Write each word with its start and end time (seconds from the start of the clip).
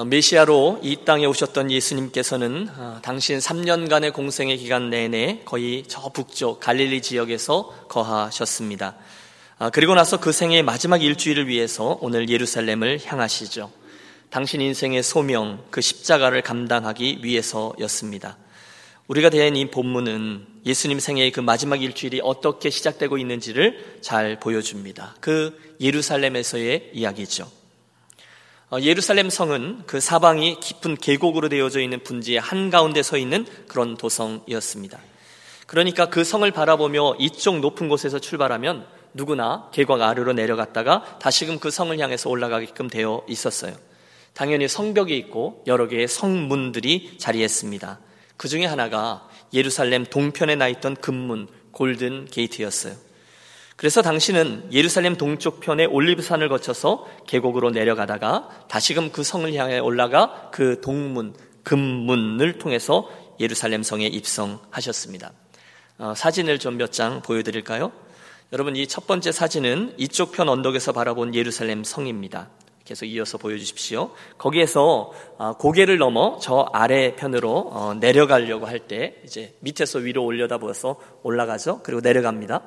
어, 0.00 0.04
메시아로 0.06 0.80
이 0.82 0.96
땅에 1.04 1.26
오셨던 1.26 1.70
예수님께서는 1.70 2.68
어, 2.74 2.98
당신 3.02 3.38
3년간의 3.38 4.14
공생의 4.14 4.56
기간 4.56 4.88
내내 4.88 5.42
거의 5.44 5.84
저 5.88 6.08
북쪽 6.08 6.58
갈릴리 6.58 7.02
지역에서 7.02 7.86
거하셨습니다. 7.88 8.96
아, 9.58 9.68
그리고 9.68 9.94
나서 9.94 10.18
그 10.18 10.32
생의 10.32 10.62
마지막 10.62 11.02
일주일을 11.02 11.48
위해서 11.48 11.98
오늘 12.00 12.30
예루살렘을 12.30 12.98
향하시죠. 13.04 13.70
당신 14.30 14.62
인생의 14.62 15.02
소명, 15.02 15.62
그 15.70 15.82
십자가를 15.82 16.40
감당하기 16.40 17.18
위해서였습니다. 17.22 18.38
우리가 19.06 19.28
대한 19.28 19.54
이 19.54 19.70
본문은 19.70 20.46
예수님 20.64 20.98
생애의 20.98 21.32
그 21.32 21.40
마지막 21.40 21.82
일주일이 21.82 22.20
어떻게 22.22 22.70
시작되고 22.70 23.18
있는지를 23.18 23.98
잘 24.00 24.40
보여줍니다. 24.40 25.16
그 25.20 25.58
예루살렘에서의 25.78 26.92
이야기죠. 26.94 27.59
어, 28.72 28.80
예루살렘 28.80 29.30
성은 29.30 29.82
그 29.86 29.98
사방이 29.98 30.60
깊은 30.60 30.96
계곡으로 30.98 31.48
되어져 31.48 31.80
있는 31.80 32.04
분지의 32.04 32.38
한가운데 32.38 33.02
서 33.02 33.18
있는 33.18 33.44
그런 33.66 33.96
도성이었습니다. 33.96 34.96
그러니까 35.66 36.06
그 36.06 36.22
성을 36.22 36.48
바라보며 36.48 37.16
이쪽 37.18 37.58
높은 37.58 37.88
곳에서 37.88 38.20
출발하면 38.20 38.86
누구나 39.12 39.68
계곡 39.72 40.00
아래로 40.00 40.34
내려갔다가 40.34 41.18
다시금 41.18 41.58
그 41.58 41.72
성을 41.72 41.98
향해서 41.98 42.30
올라가게끔 42.30 42.88
되어 42.88 43.24
있었어요. 43.28 43.74
당연히 44.34 44.68
성벽이 44.68 45.16
있고 45.18 45.64
여러 45.66 45.88
개의 45.88 46.06
성문들이 46.06 47.18
자리했습니다. 47.18 47.98
그 48.36 48.46
중에 48.46 48.66
하나가 48.66 49.28
예루살렘 49.52 50.04
동편에 50.04 50.54
나 50.54 50.68
있던 50.68 50.94
금문 50.94 51.48
골든 51.72 52.28
게이트였어요. 52.30 52.94
그래서 53.80 54.02
당신은 54.02 54.68
예루살렘 54.72 55.16
동쪽 55.16 55.60
편의 55.60 55.86
올리브산을 55.86 56.50
거쳐서 56.50 57.06
계곡으로 57.26 57.70
내려가다가 57.70 58.66
다시금 58.68 59.10
그 59.10 59.22
성을 59.22 59.50
향해 59.54 59.78
올라가 59.78 60.50
그 60.52 60.82
동문, 60.82 61.32
금문을 61.64 62.58
통해서 62.58 63.08
예루살렘 63.40 63.82
성에 63.82 64.04
입성하셨습니다. 64.06 65.32
어, 65.96 66.12
사진을 66.14 66.58
좀 66.58 66.76
몇 66.76 66.92
장 66.92 67.22
보여드릴까요? 67.22 67.90
여러분 68.52 68.76
이 68.76 68.86
첫 68.86 69.06
번째 69.06 69.32
사진은 69.32 69.94
이쪽 69.96 70.32
편 70.32 70.50
언덕에서 70.50 70.92
바라본 70.92 71.34
예루살렘 71.34 71.82
성입니다. 71.82 72.50
계속 72.84 73.06
이어서 73.06 73.38
보여주십시오. 73.38 74.10
거기에서 74.36 75.10
어, 75.38 75.54
고개를 75.56 75.96
넘어 75.96 76.38
저 76.42 76.68
아래 76.74 77.16
편으로 77.16 77.70
어, 77.72 77.94
내려가려고 77.94 78.66
할 78.66 78.80
때 78.80 79.22
이제 79.24 79.56
밑에서 79.60 80.00
위로 80.00 80.22
올려다 80.22 80.58
보아서 80.58 81.00
올라가죠. 81.22 81.80
그리고 81.82 82.02
내려갑니다. 82.02 82.62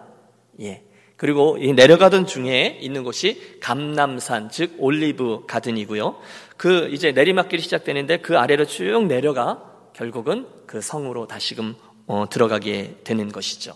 예. 0.61 0.83
그리고 1.24 1.58
이 1.58 1.72
내려가던 1.72 2.28
중에 2.28 2.78
있는 2.82 3.06
곳이 3.06 3.58
감남산, 3.62 4.50
즉 4.50 4.76
올리브 4.78 5.46
가든이고요. 5.48 6.20
그 6.58 6.90
이제 6.92 7.14
내리막길이 7.14 7.62
시작되는데 7.62 8.18
그 8.18 8.38
아래로 8.38 8.66
쭉 8.66 9.06
내려가 9.06 9.64
결국은 9.94 10.46
그 10.68 10.82
성으로 10.82 11.26
다시금 11.26 11.76
어, 12.08 12.26
들어가게 12.30 12.98
되는 13.06 13.32
것이죠. 13.32 13.74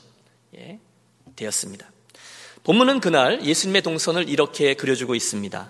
예, 0.58 0.81
되었습니다. 1.38 1.90
본문은 2.66 3.00
그날 3.00 3.42
예수님의 3.42 3.81
동선을 3.81 4.28
이렇게 4.28 4.73
그려주고 4.73 5.16
있습니다. 5.16 5.70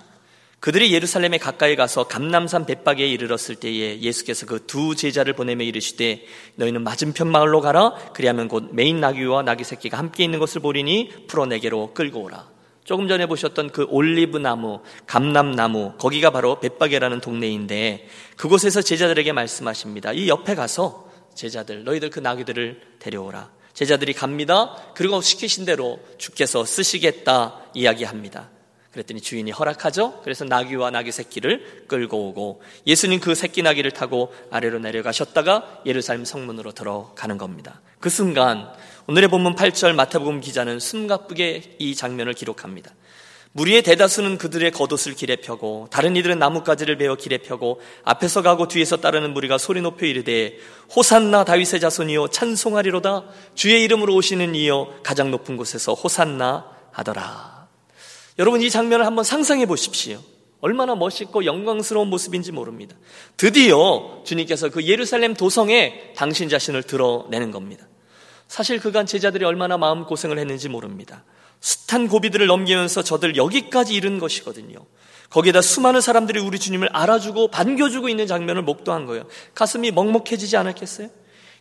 그들이 0.59 0.91
예루살렘에 0.91 1.37
가까이 1.37 1.75
가서 1.75 2.05
감남산 2.05 2.65
벳박에 2.65 3.05
이르렀을 3.05 3.55
때에 3.55 4.01
예수께서 4.01 4.45
그 4.45 4.65
두 4.65 4.95
제자를 4.95 5.33
보내며 5.33 5.63
이르시되 5.63 6.25
너희는 6.55 6.83
맞은편 6.83 7.27
마을로 7.27 7.61
가라 7.61 7.93
그리하면 8.13 8.47
곧 8.47 8.69
매인 8.73 8.99
나귀와 8.99 9.43
나귀 9.43 9.63
새끼가 9.63 9.97
함께 9.97 10.23
있는 10.23 10.39
것을 10.39 10.61
보리니 10.61 11.27
풀어 11.27 11.45
내게로 11.45 11.93
끌고 11.93 12.21
오라. 12.23 12.49
조금 12.83 13.07
전에 13.07 13.25
보셨던 13.25 13.71
그 13.71 13.85
올리브 13.89 14.37
나무, 14.37 14.81
감람나무 15.07 15.93
거기가 15.97 16.31
바로 16.31 16.59
벳바게라는 16.59 17.21
동네인데 17.21 18.07
그곳에서 18.37 18.81
제자들에게 18.81 19.31
말씀하십니다. 19.33 20.13
이 20.13 20.27
옆에 20.27 20.55
가서 20.55 21.09
제자들 21.35 21.83
너희들 21.83 22.09
그 22.09 22.19
나귀들을 22.19 22.81
데려오라. 22.99 23.51
제자들이 23.73 24.13
갑니다. 24.13 24.75
그리고 24.95 25.21
시키신 25.21 25.65
대로 25.65 25.99
주께서 26.17 26.65
쓰시겠다 26.65 27.61
이야기합니다. 27.73 28.49
그랬더니 28.97 29.21
주인이 29.21 29.51
허락하죠. 29.51 30.21
그래서 30.23 30.43
나귀와 30.43 30.89
나귀 30.89 31.11
새끼를 31.11 31.85
끌고 31.87 32.29
오고 32.29 32.63
예수님 32.87 33.19
그 33.19 33.35
새끼 33.35 33.61
나귀를 33.61 33.91
타고 33.91 34.33
아래로 34.49 34.79
내려가셨다가 34.79 35.81
예루살렘 35.85 36.25
성문으로 36.25 36.71
들어가는 36.71 37.37
겁니다. 37.37 37.81
그 37.99 38.09
순간 38.09 38.71
오늘의 39.05 39.29
본문 39.29 39.55
8절 39.55 39.93
마태복음 39.93 40.41
기자는 40.41 40.79
숨가쁘게 40.79 41.75
이 41.77 41.95
장면을 41.95 42.33
기록합니다. 42.33 42.91
무리의 43.51 43.83
대다수는 43.83 44.39
그들의 44.39 44.71
겉옷을 44.71 45.13
길에 45.13 45.35
펴고 45.37 45.87
다른 45.91 46.15
이들은 46.15 46.39
나뭇가지를 46.39 46.97
베어 46.97 47.15
길에 47.15 47.37
펴고 47.37 47.81
앞에서 48.03 48.41
가고 48.41 48.67
뒤에서 48.67 48.97
따르는 48.97 49.33
무리가 49.33 49.59
소리 49.59 49.81
높여 49.81 50.07
이르되 50.07 50.57
호산나 50.95 51.43
다윗의 51.45 51.79
자손이요 51.79 52.29
찬송하리로다 52.29 53.25
주의 53.53 53.83
이름으로 53.83 54.15
오시는 54.15 54.55
이여 54.55 55.01
가장 55.03 55.29
높은 55.29 55.55
곳에서 55.55 55.93
호산나 55.93 56.65
하더라. 56.91 57.56
여러분 58.39 58.61
이 58.61 58.69
장면을 58.69 59.05
한번 59.05 59.23
상상해 59.23 59.65
보십시오. 59.65 60.19
얼마나 60.59 60.95
멋있고 60.95 61.45
영광스러운 61.45 62.09
모습인지 62.09 62.51
모릅니다. 62.51 62.95
드디어 63.35 64.21
주님께서 64.25 64.69
그 64.69 64.83
예루살렘 64.85 65.33
도성에 65.33 66.13
당신 66.15 66.49
자신을 66.49 66.83
드러내는 66.83 67.51
겁니다. 67.51 67.87
사실 68.47 68.79
그간 68.79 69.05
제자들이 69.05 69.45
얼마나 69.45 69.77
마음 69.77 70.05
고생을 70.05 70.39
했는지 70.39 70.69
모릅니다. 70.69 71.23
숱한 71.59 72.07
고비들을 72.07 72.45
넘기면서 72.47 73.03
저들 73.03 73.35
여기까지 73.35 73.93
이른 73.93 74.19
것이거든요. 74.19 74.85
거기에다 75.29 75.61
수많은 75.61 76.01
사람들이 76.01 76.39
우리 76.39 76.57
주님을 76.57 76.89
알아주고 76.93 77.49
반겨주고 77.49 78.07
있는 78.09 78.27
장면을 78.27 78.61
목도한 78.61 79.05
거예요. 79.05 79.25
가슴이 79.53 79.91
먹먹해지지 79.91 80.55
않았겠어요? 80.57 81.09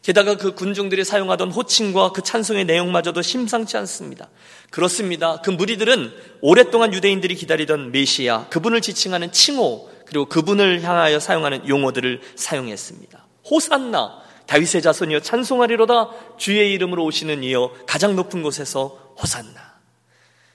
게다가 0.07 0.37
그 0.37 0.55
군중들이 0.55 1.03
사용하던 1.03 1.51
호칭과 1.51 2.13
그 2.13 2.23
찬송의 2.23 2.65
내용마저도 2.67 3.23
심상치 3.23 3.77
않습니다. 3.79 4.29
그렇습니다. 4.71 5.41
그 5.41 5.51
무리들은 5.51 6.13
오랫동안 6.43 6.95
유대인들이 6.95 7.35
기다리던 7.35 7.91
메시아, 7.91 8.47
그분을 8.49 8.83
지칭하는 8.83 9.33
칭호, 9.33 9.91
그리고 10.07 10.27
그분을 10.27 10.85
향하여 10.85 11.19
사용하는 11.19 11.67
용어들을 11.67 12.21
사용했습니다. 12.37 13.27
호산나, 13.51 14.23
다윗의 14.47 14.81
자손이여 14.83 15.23
찬송하리로다 15.23 16.11
주의 16.39 16.73
이름으로 16.75 17.03
오시는 17.05 17.43
이여 17.43 17.73
가장 17.89 18.15
높은 18.15 18.45
곳에서 18.45 19.17
호산나. 19.21 19.75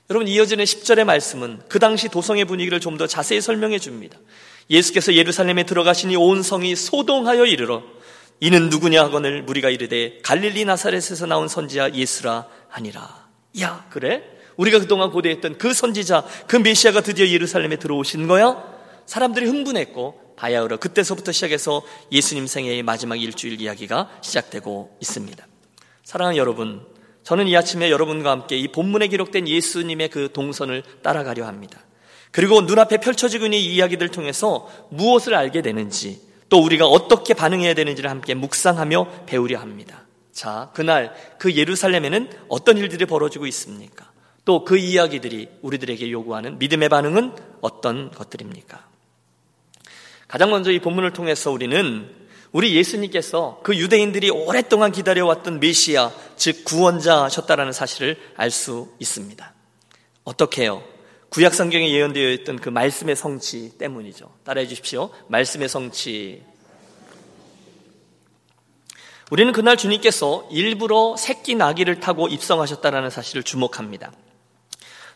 여러분 0.09 0.29
이어지는 0.29 0.63
10절의 0.63 1.03
말씀은 1.03 1.63
그 1.67 1.77
당시 1.77 2.07
도성의 2.07 2.45
분위기를 2.45 2.79
좀 2.79 2.97
더 2.97 3.05
자세히 3.05 3.41
설명해 3.41 3.79
줍니다. 3.79 4.17
예수께서 4.69 5.13
예루살렘에 5.13 5.63
들어가시니 5.65 6.15
온 6.15 6.41
성이 6.41 6.77
소동하여 6.77 7.45
이르러 7.45 7.83
이는 8.43 8.69
누구냐 8.69 9.03
하거늘 9.03 9.43
무리가 9.43 9.69
이르되 9.69 10.17
갈릴리 10.23 10.65
나사렛에서 10.65 11.27
나온 11.27 11.47
선지자 11.47 11.93
예수라 11.93 12.47
하니라. 12.69 13.29
야, 13.61 13.85
그래? 13.91 14.23
우리가 14.57 14.79
그동안 14.79 15.11
고대했던 15.11 15.59
그 15.59 15.75
선지자, 15.75 16.25
그 16.47 16.55
메시아가 16.55 17.01
드디어 17.01 17.27
예루살렘에 17.27 17.77
들어오신 17.77 18.27
거야? 18.27 18.63
사람들이 19.05 19.45
흥분했고 19.45 20.33
바야흐로 20.37 20.77
그때서부터 20.77 21.31
시작해서 21.31 21.83
예수님 22.11 22.47
생애의 22.47 22.81
마지막 22.81 23.21
일주일 23.21 23.61
이야기가 23.61 24.09
시작되고 24.21 24.97
있습니다. 24.99 25.47
사랑하는 26.03 26.35
여러분, 26.37 26.83
저는 27.23 27.47
이 27.47 27.55
아침에 27.55 27.91
여러분과 27.91 28.31
함께 28.31 28.57
이 28.57 28.69
본문에 28.69 29.07
기록된 29.09 29.47
예수님의 29.47 30.09
그 30.09 30.29
동선을 30.33 30.81
따라가려 31.03 31.45
합니다. 31.45 31.79
그리고 32.31 32.61
눈앞에 32.61 32.97
펼쳐지고 32.97 33.45
있는 33.45 33.59
이 33.59 33.75
이야기들 33.75 34.09
통해서 34.09 34.67
무엇을 34.89 35.35
알게 35.35 35.61
되는지, 35.61 36.30
또 36.51 36.59
우리가 36.61 36.85
어떻게 36.85 37.33
반응해야 37.33 37.73
되는지를 37.73 38.09
함께 38.09 38.33
묵상하며 38.33 39.23
배우려 39.25 39.57
합니다. 39.57 40.03
자, 40.33 40.69
그날 40.73 41.15
그 41.39 41.55
예루살렘에는 41.55 42.29
어떤 42.49 42.77
일들이 42.77 43.05
벌어지고 43.05 43.47
있습니까? 43.47 44.11
또 44.43 44.65
그 44.65 44.77
이야기들이 44.77 45.47
우리들에게 45.61 46.11
요구하는 46.11 46.59
믿음의 46.59 46.89
반응은 46.89 47.35
어떤 47.61 48.11
것들입니까? 48.11 48.85
가장 50.27 50.49
먼저 50.49 50.71
이 50.71 50.79
본문을 50.79 51.13
통해서 51.13 51.51
우리는 51.51 52.09
우리 52.51 52.75
예수님께서 52.75 53.61
그 53.63 53.77
유대인들이 53.77 54.29
오랫동안 54.29 54.91
기다려왔던 54.91 55.61
메시아, 55.61 56.11
즉 56.35 56.65
구원자셨다라는 56.65 57.71
사실을 57.71 58.17
알 58.35 58.51
수 58.51 58.89
있습니다. 58.99 59.53
어떻게요? 60.25 60.83
구약 61.31 61.53
성경에 61.53 61.89
예언되어 61.89 62.29
있던 62.31 62.59
그 62.59 62.67
말씀의 62.67 63.15
성취 63.15 63.77
때문이죠. 63.77 64.29
따라해 64.43 64.67
주십시오. 64.67 65.11
말씀의 65.29 65.69
성취. 65.69 66.43
우리는 69.31 69.53
그날 69.53 69.77
주님께서 69.77 70.49
일부러 70.51 71.15
새끼 71.17 71.55
나귀를 71.55 72.01
타고 72.01 72.27
입성하셨다라는 72.27 73.09
사실을 73.09 73.43
주목합니다. 73.43 74.11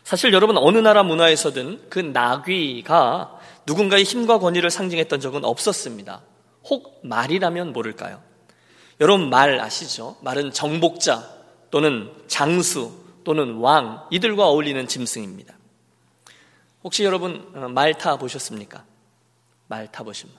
사실 0.04 0.32
여러분 0.32 0.56
어느 0.56 0.78
나라 0.78 1.02
문화에서든 1.02 1.90
그 1.90 1.98
나귀가 1.98 3.38
누군가의 3.66 4.04
힘과 4.04 4.38
권위를 4.38 4.70
상징했던 4.70 5.20
적은 5.20 5.44
없었습니다. 5.44 6.22
혹 6.70 6.98
말이라면 7.02 7.74
모를까요? 7.74 8.22
여러분 9.02 9.28
말 9.28 9.60
아시죠? 9.60 10.16
말은 10.22 10.52
정복자 10.52 11.28
또는 11.70 12.10
장수 12.26 12.92
또는 13.22 13.56
왕 13.56 14.06
이들과 14.10 14.46
어울리는 14.46 14.88
짐승입니다. 14.88 15.56
혹시 16.86 17.02
여러분 17.02 17.44
어, 17.52 17.68
말타 17.68 18.16
보셨습니까? 18.16 18.84
말 19.66 19.88
타 19.90 20.04
보신 20.04 20.28
분. 20.28 20.38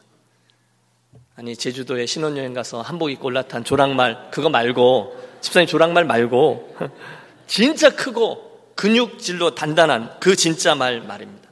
아니 1.35 1.57
제주도에 1.57 2.05
신혼여행 2.05 2.53
가서 2.53 2.81
한복 2.81 3.11
입고 3.11 3.27
올라탄 3.27 3.65
조랑말 3.65 4.31
그거 4.31 4.49
말고 4.49 5.13
집사님 5.41 5.67
조랑말 5.67 6.05
말고 6.05 6.77
진짜 7.47 7.89
크고 7.93 8.71
근육질로 8.75 9.55
단단한 9.55 10.21
그 10.21 10.37
진짜 10.37 10.73
말 10.73 11.01
말입니다. 11.01 11.49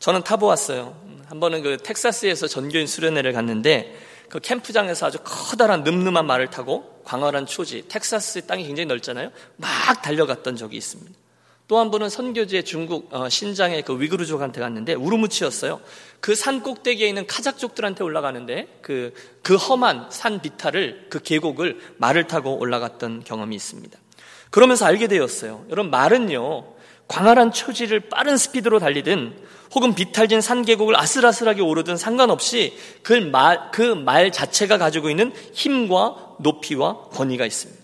저는 0.00 0.24
타보았어요. 0.24 1.00
한 1.26 1.38
번은 1.38 1.62
그 1.62 1.76
텍사스에서 1.76 2.48
전교인 2.48 2.88
수련회를 2.88 3.32
갔는데 3.32 3.96
그 4.28 4.40
캠프장에서 4.40 5.06
아주 5.06 5.18
커다란 5.22 5.84
늠름한 5.84 6.26
말을 6.26 6.50
타고 6.50 7.00
광활한 7.04 7.46
초지, 7.46 7.86
텍사스 7.86 8.46
땅이 8.46 8.66
굉장히 8.66 8.86
넓잖아요. 8.86 9.30
막 9.56 10.02
달려갔던 10.02 10.56
적이 10.56 10.78
있습니다. 10.78 11.23
또한 11.66 11.90
번은 11.90 12.10
선교지의 12.10 12.64
중국 12.64 13.08
어, 13.14 13.28
신장의 13.28 13.82
그 13.82 13.98
위그루족한테 13.98 14.60
갔는데 14.60 14.94
우르무치였어요. 14.94 15.80
그 16.20 16.34
산 16.34 16.62
꼭대기에 16.62 17.08
있는 17.08 17.26
카작족들한테 17.26 18.04
올라가는데 18.04 18.78
그, 18.82 19.12
그 19.42 19.56
험한 19.56 20.08
산 20.10 20.40
비탈을 20.42 21.06
그 21.08 21.22
계곡을 21.22 21.78
말을 21.98 22.26
타고 22.26 22.58
올라갔던 22.58 23.24
경험이 23.24 23.56
있습니다. 23.56 23.98
그러면서 24.50 24.84
알게 24.86 25.06
되었어요. 25.08 25.64
여러분 25.70 25.90
말은요 25.90 26.74
광활한 27.08 27.52
초지를 27.52 28.00
빠른 28.08 28.36
스피드로 28.36 28.78
달리든 28.78 29.36
혹은 29.74 29.94
비탈진 29.94 30.40
산 30.40 30.64
계곡을 30.64 30.96
아슬아슬하게 30.98 31.60
오르든 31.62 31.96
상관없이 31.96 32.76
그 33.02 33.12
말, 33.14 33.70
그 33.70 33.94
말 33.94 34.30
자체가 34.32 34.78
가지고 34.78 35.10
있는 35.10 35.32
힘과 35.52 36.36
높이와 36.40 37.08
권위가 37.10 37.44
있습니다. 37.44 37.82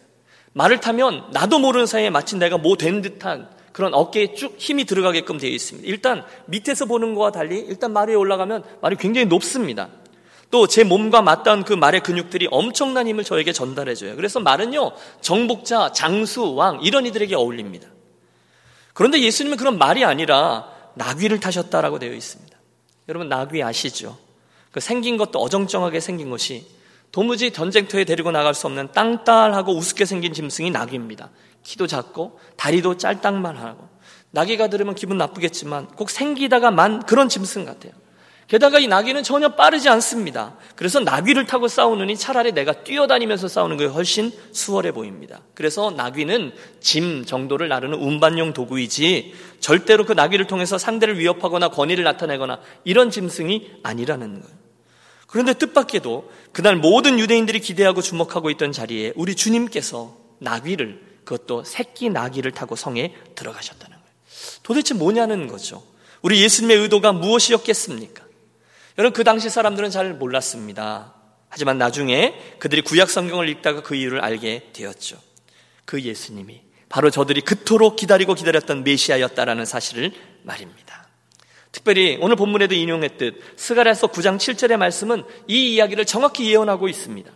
말을 0.52 0.80
타면 0.80 1.30
나도 1.32 1.58
모르는 1.58 1.86
사이에 1.86 2.10
마치 2.10 2.36
내가 2.36 2.58
뭐 2.58 2.76
된 2.76 3.02
듯한 3.02 3.48
그런 3.72 3.94
어깨에 3.94 4.34
쭉 4.34 4.54
힘이 4.58 4.84
들어가게끔 4.84 5.38
되어 5.38 5.50
있습니다. 5.50 5.88
일단 5.88 6.24
밑에서 6.46 6.86
보는 6.86 7.14
것과 7.14 7.32
달리 7.32 7.58
일단 7.58 7.92
말 7.92 8.08
위에 8.08 8.14
올라가면 8.14 8.64
말이 8.80 8.96
굉장히 8.96 9.26
높습니다. 9.26 9.88
또 10.50 10.66
제 10.66 10.82
몸과 10.82 11.22
맞닿은 11.22 11.62
그 11.62 11.72
말의 11.72 12.02
근육들이 12.02 12.48
엄청난 12.50 13.06
힘을 13.06 13.22
저에게 13.22 13.52
전달해줘요. 13.52 14.16
그래서 14.16 14.40
말은요, 14.40 14.92
정복자, 15.20 15.92
장수, 15.92 16.54
왕, 16.54 16.80
이런 16.82 17.06
이들에게 17.06 17.34
어울립니다. 17.36 17.88
그런데 18.92 19.20
예수님은 19.20 19.56
그런 19.56 19.78
말이 19.78 20.04
아니라 20.04 20.68
나귀를 20.94 21.38
타셨다라고 21.40 21.98
되어 22.00 22.12
있습니다. 22.12 22.58
여러분 23.08 23.28
나귀 23.28 23.62
아시죠? 23.62 24.18
그 24.72 24.80
생긴 24.80 25.16
것도 25.16 25.38
어정쩡하게 25.38 26.00
생긴 26.00 26.30
것이 26.30 26.66
도무지 27.12 27.52
전쟁터에 27.52 28.04
데리고 28.04 28.30
나갈 28.30 28.54
수 28.54 28.66
없는 28.66 28.92
땅딸하고 28.92 29.74
우습게 29.74 30.04
생긴 30.04 30.32
짐승이 30.32 30.70
나귀입니다. 30.70 31.30
키도 31.62 31.86
작고 31.86 32.38
다리도 32.56 32.96
짤딱만 32.96 33.56
하고 33.56 33.88
나귀가 34.32 34.68
들으면 34.68 34.94
기분 34.94 35.18
나쁘겠지만 35.18 35.88
꼭 35.88 36.10
생기다가만 36.10 37.04
그런 37.06 37.28
짐승 37.28 37.64
같아요. 37.64 37.92
게다가 38.50 38.80
이 38.80 38.88
나귀는 38.88 39.22
전혀 39.22 39.50
빠르지 39.50 39.88
않습니다. 39.88 40.56
그래서 40.74 40.98
나귀를 40.98 41.46
타고 41.46 41.68
싸우느니 41.68 42.16
차라리 42.16 42.50
내가 42.50 42.82
뛰어다니면서 42.82 43.46
싸우는 43.46 43.76
게 43.76 43.86
훨씬 43.86 44.32
수월해 44.50 44.90
보입니다. 44.90 45.40
그래서 45.54 45.92
나귀는 45.92 46.52
짐 46.80 47.24
정도를 47.24 47.68
나르는 47.68 47.96
운반용 47.96 48.52
도구이지 48.52 49.34
절대로 49.60 50.04
그 50.04 50.14
나귀를 50.14 50.48
통해서 50.48 50.78
상대를 50.78 51.20
위협하거나 51.20 51.68
권위를 51.68 52.02
나타내거나 52.02 52.58
이런 52.82 53.10
짐승이 53.10 53.70
아니라는 53.84 54.40
거예요. 54.40 54.56
그런데 55.28 55.54
뜻밖에도 55.54 56.28
그날 56.50 56.74
모든 56.74 57.20
유대인들이 57.20 57.60
기대하고 57.60 58.02
주목하고 58.02 58.50
있던 58.50 58.72
자리에 58.72 59.12
우리 59.14 59.36
주님께서 59.36 60.16
나귀를 60.40 61.09
그것도 61.24 61.64
새끼 61.64 62.10
나귀를 62.10 62.52
타고 62.52 62.76
성에 62.76 63.14
들어가셨다는 63.34 63.96
거예요. 63.96 64.10
도대체 64.62 64.94
뭐냐는 64.94 65.46
거죠. 65.46 65.82
우리 66.22 66.42
예수님의 66.42 66.78
의도가 66.78 67.12
무엇이었겠습니까? 67.12 68.24
여러분 68.98 69.12
그 69.14 69.24
당시 69.24 69.48
사람들은 69.48 69.90
잘 69.90 70.14
몰랐습니다. 70.14 71.14
하지만 71.48 71.78
나중에 71.78 72.34
그들이 72.58 72.82
구약 72.82 73.10
성경을 73.10 73.48
읽다가 73.48 73.82
그 73.82 73.94
이유를 73.94 74.20
알게 74.20 74.70
되었죠. 74.72 75.18
그 75.84 76.00
예수님이 76.00 76.62
바로 76.88 77.10
저들이 77.10 77.40
그토록 77.40 77.96
기다리고 77.96 78.34
기다렸던 78.34 78.84
메시아였다라는 78.84 79.64
사실을 79.64 80.12
말입니다. 80.42 81.08
특별히 81.72 82.18
오늘 82.20 82.36
본문에도 82.36 82.74
인용했듯 82.74 83.54
스가랴서 83.56 84.08
9장 84.08 84.38
7절의 84.38 84.76
말씀은 84.76 85.24
이 85.46 85.74
이야기를 85.74 86.04
정확히 86.04 86.50
예언하고 86.50 86.88
있습니다. 86.88 87.30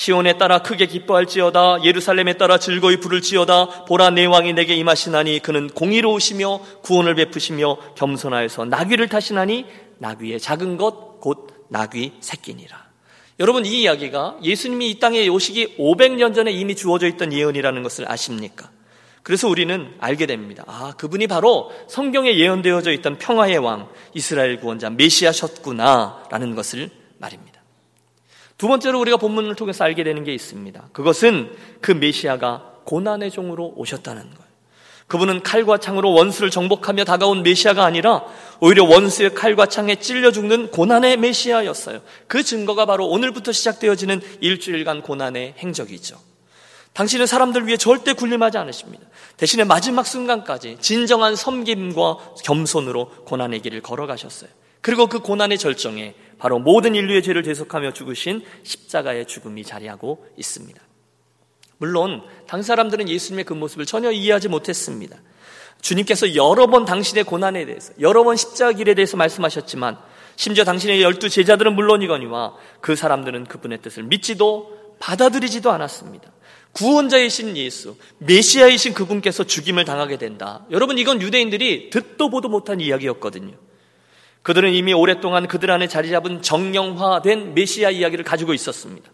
시온에 0.00 0.38
따라 0.38 0.62
크게 0.62 0.86
기뻐할지어다 0.86 1.84
예루살렘에 1.84 2.34
따라 2.34 2.58
즐거이 2.58 3.00
부를지어다 3.00 3.84
보라 3.84 4.10
내 4.10 4.24
왕이 4.24 4.54
내게 4.54 4.74
임하시나니 4.74 5.40
그는 5.40 5.68
공의로우시며 5.68 6.60
구원을 6.82 7.14
베푸시며 7.16 7.76
겸손하여서 7.96 8.64
나귀를 8.64 9.08
타시나니 9.08 9.66
나귀의 9.98 10.40
작은 10.40 10.78
것 10.78 11.10
곧 11.20 11.66
나귀 11.68 12.14
새끼니라. 12.20 12.90
여러분 13.38 13.64
이 13.64 13.82
이야기가 13.82 14.38
예수님이 14.42 14.90
이 14.90 14.98
땅에 14.98 15.26
오시기 15.28 15.76
500년 15.78 16.34
전에 16.34 16.50
이미 16.50 16.74
주어져 16.74 17.06
있던 17.06 17.32
예언이라는 17.32 17.82
것을 17.82 18.10
아십니까? 18.10 18.70
그래서 19.22 19.48
우리는 19.48 19.94
알게 19.98 20.26
됩니다. 20.26 20.64
아, 20.66 20.92
그분이 20.96 21.26
바로 21.26 21.70
성경에 21.88 22.36
예언되어져 22.36 22.90
있던 22.92 23.18
평화의 23.18 23.58
왕, 23.58 23.88
이스라엘 24.14 24.58
구원자 24.60 24.90
메시아셨구나라는 24.90 26.54
것을 26.54 26.90
말입니다. 27.18 27.49
두 28.60 28.68
번째로 28.68 29.00
우리가 29.00 29.16
본문을 29.16 29.54
통해서 29.54 29.84
알게 29.84 30.04
되는 30.04 30.22
게 30.22 30.34
있습니다. 30.34 30.90
그것은 30.92 31.50
그 31.80 31.92
메시아가 31.92 32.74
고난의 32.84 33.30
종으로 33.30 33.72
오셨다는 33.74 34.20
거예요. 34.20 34.50
그분은 35.06 35.42
칼과 35.42 35.78
창으로 35.78 36.12
원수를 36.12 36.50
정복하며 36.50 37.04
다가온 37.04 37.42
메시아가 37.42 37.86
아니라 37.86 38.22
오히려 38.60 38.84
원수의 38.84 39.34
칼과 39.34 39.64
창에 39.64 39.94
찔려 39.94 40.30
죽는 40.30 40.72
고난의 40.72 41.16
메시아였어요. 41.16 42.02
그 42.26 42.42
증거가 42.42 42.84
바로 42.84 43.08
오늘부터 43.08 43.50
시작되어지는 43.50 44.20
일주일간 44.42 45.00
고난의 45.00 45.54
행적이죠. 45.56 46.18
당신은 46.92 47.24
사람들 47.24 47.66
위해 47.66 47.78
절대 47.78 48.12
군림하지 48.12 48.58
않으십니다. 48.58 49.06
대신에 49.38 49.64
마지막 49.64 50.06
순간까지 50.06 50.76
진정한 50.82 51.34
섬김과 51.34 52.34
겸손으로 52.44 53.08
고난의 53.24 53.62
길을 53.62 53.80
걸어가셨어요. 53.80 54.50
그리고 54.80 55.06
그 55.08 55.20
고난의 55.20 55.58
절정에 55.58 56.14
바로 56.38 56.58
모든 56.58 56.94
인류의 56.94 57.22
죄를 57.22 57.42
대속하며 57.42 57.92
죽으신 57.92 58.42
십자가의 58.62 59.26
죽음이 59.26 59.62
자리하고 59.64 60.26
있습니다. 60.36 60.80
물론 61.78 62.22
당 62.46 62.62
사람들은 62.62 63.08
예수님의 63.08 63.44
그 63.44 63.54
모습을 63.54 63.86
전혀 63.86 64.10
이해하지 64.10 64.48
못했습니다. 64.48 65.18
주님께서 65.80 66.34
여러 66.34 66.66
번 66.66 66.84
당신의 66.84 67.24
고난에 67.24 67.64
대해서 67.64 67.92
여러 68.00 68.22
번 68.22 68.36
십자가 68.36 68.72
길에 68.72 68.94
대해서 68.94 69.16
말씀하셨지만 69.16 69.98
심지어 70.36 70.64
당신의 70.64 71.02
열두 71.02 71.28
제자들은 71.28 71.74
물론이거니와 71.74 72.54
그 72.80 72.96
사람들은 72.96 73.44
그분의 73.44 73.82
뜻을 73.82 74.04
믿지도 74.04 74.94
받아들이지도 74.98 75.70
않았습니다. 75.70 76.30
구원자이신 76.72 77.56
예수, 77.56 77.96
메시아이신 78.18 78.94
그분께서 78.94 79.44
죽임을 79.44 79.84
당하게 79.84 80.18
된다. 80.18 80.64
여러분 80.70 80.98
이건 80.98 81.20
유대인들이 81.20 81.90
듣도 81.90 82.30
보도 82.30 82.48
못한 82.48 82.80
이야기였거든요. 82.80 83.54
그들은 84.42 84.72
이미 84.72 84.92
오랫동안 84.92 85.46
그들 85.46 85.70
안에 85.70 85.86
자리 85.86 86.10
잡은 86.10 86.42
정령화된 86.42 87.54
메시아 87.54 87.90
이야기를 87.90 88.24
가지고 88.24 88.54
있었습니다. 88.54 89.10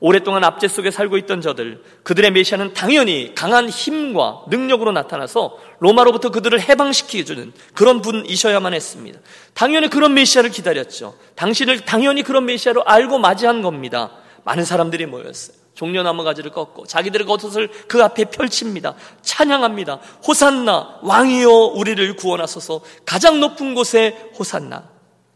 오랫동안 0.00 0.44
압제 0.44 0.68
속에 0.68 0.92
살고 0.92 1.16
있던 1.18 1.40
저들, 1.40 1.82
그들의 2.04 2.30
메시아는 2.30 2.72
당연히 2.72 3.32
강한 3.34 3.68
힘과 3.68 4.44
능력으로 4.48 4.92
나타나서 4.92 5.58
로마로부터 5.80 6.30
그들을 6.30 6.60
해방시켜주는 6.60 7.52
그런 7.74 8.00
분이셔야만 8.00 8.74
했습니다. 8.74 9.18
당연히 9.54 9.88
그런 9.90 10.14
메시아를 10.14 10.50
기다렸죠. 10.50 11.16
당신을 11.34 11.80
당연히 11.80 12.22
그런 12.22 12.46
메시아로 12.46 12.84
알고 12.84 13.18
맞이한 13.18 13.62
겁니다. 13.62 14.12
많은 14.48 14.64
사람들이 14.64 15.04
모였어요. 15.04 15.54
종려나무 15.74 16.24
가지를 16.24 16.52
꺾고 16.52 16.86
자기들의 16.86 17.26
겉옷을 17.26 17.68
그 17.86 18.02
앞에 18.02 18.24
펼칩니다. 18.24 18.94
찬양합니다. 19.20 19.96
호산나 20.26 21.00
왕이여 21.02 21.50
우리를 21.50 22.16
구원하소서 22.16 22.80
가장 23.04 23.40
높은 23.40 23.74
곳에 23.74 24.30
호산나. 24.38 24.88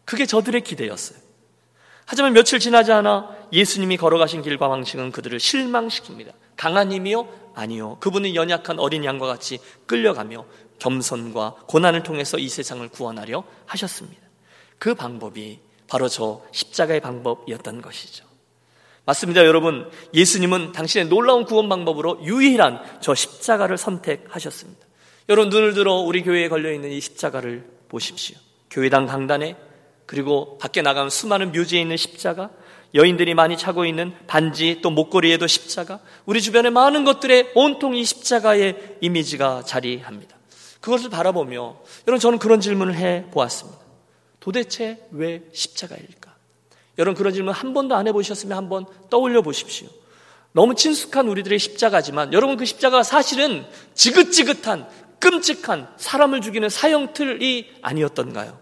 그게 0.07 0.25
저들의 0.25 0.63
기대였어요. 0.63 1.19
하지만 2.07 2.33
며칠 2.33 2.59
지나지 2.59 2.91
않아 2.91 3.29
예수님이 3.53 3.99
걸어가신 3.99 4.41
길과 4.41 4.69
방식은 4.69 5.13
그들을 5.13 5.39
실망시킵니다. 5.39 6.33
강한 6.57 6.91
힘이요? 6.91 7.29
아니요. 7.55 7.99
그분은 8.01 8.35
연약한 8.35 8.79
어린 8.79 9.05
양과 9.05 9.27
같이 9.27 9.59
끌려가며 9.85 10.47
겸손과 10.79 11.57
고난을 11.67 12.03
통해서 12.03 12.39
이 12.39 12.49
세상을 12.49 12.89
구원하려 12.89 13.45
하셨습니다. 13.67 14.23
그 14.79 14.95
방법이 14.95 15.61
바로 15.87 16.09
저 16.09 16.43
십자가의 16.51 17.01
방법이었던 17.01 17.83
것이죠. 17.83 18.32
맞습니다, 19.05 19.45
여러분. 19.45 19.91
예수님은 20.15 20.73
당신의 20.73 21.09
놀라운 21.09 21.45
구원 21.45 21.69
방법으로 21.69 22.21
유일한 22.25 22.81
저 23.01 23.15
십자가를 23.15 23.77
선택하셨습니다. 23.77 24.87
여러분, 25.29 25.51
눈을 25.51 25.75
들어 25.75 25.95
우리 25.95 26.23
교회에 26.23 26.49
걸려있는 26.49 26.91
이 26.91 27.01
십자가를 27.01 27.65
보십시오. 27.89 28.37
교회당 28.71 29.07
강단에 29.07 29.57
그리고 30.07 30.59
밖에 30.59 30.83
나가면 30.83 31.11
수많은 31.11 31.53
묘지에 31.53 31.81
있는 31.81 31.97
십자가, 31.97 32.51
여인들이 32.95 33.35
많이 33.35 33.57
차고 33.57 33.87
있는 33.87 34.13
반지 34.27 34.81
또 34.83 34.91
목걸이에도 34.91 35.47
십자가, 35.47 36.01
우리 36.27 36.41
주변의 36.41 36.71
많은 36.71 37.05
것들에 37.05 37.53
온통 37.55 37.97
이 37.97 38.05
십자가의 38.05 38.99
이미지가 39.01 39.63
자리합니다. 39.65 40.37
그것을 40.81 41.11
바라보며 41.11 41.77
여러분 42.07 42.21
저는 42.21 42.39
그런 42.39 42.61
질문을 42.61 42.95
해 42.97 43.25
보았습니다. 43.31 43.81
도대체 44.41 44.99
왜 45.13 45.43
십자가일까? 45.53 46.32
여러분 46.99 47.17
그런 47.17 47.33
질문 47.33 47.55
한 47.55 47.75
번도 47.75 47.95
안 47.95 48.07
해보셨으면 48.09 48.57
한번 48.57 48.87
떠올려 49.11 49.43
보십시오. 49.43 49.89
너무 50.53 50.75
친숙한 50.75 51.29
우리들의 51.29 51.59
십자가지만 51.59 52.33
여러분 52.33 52.57
그 52.57 52.65
십자가가 52.65 53.03
사실은 53.03 53.65
지긋지긋한 53.95 54.87
끔찍한 55.19 55.89
사람을 55.97 56.41
죽이는 56.41 56.69
사형틀이 56.69 57.71
아니었던가요? 57.81 58.61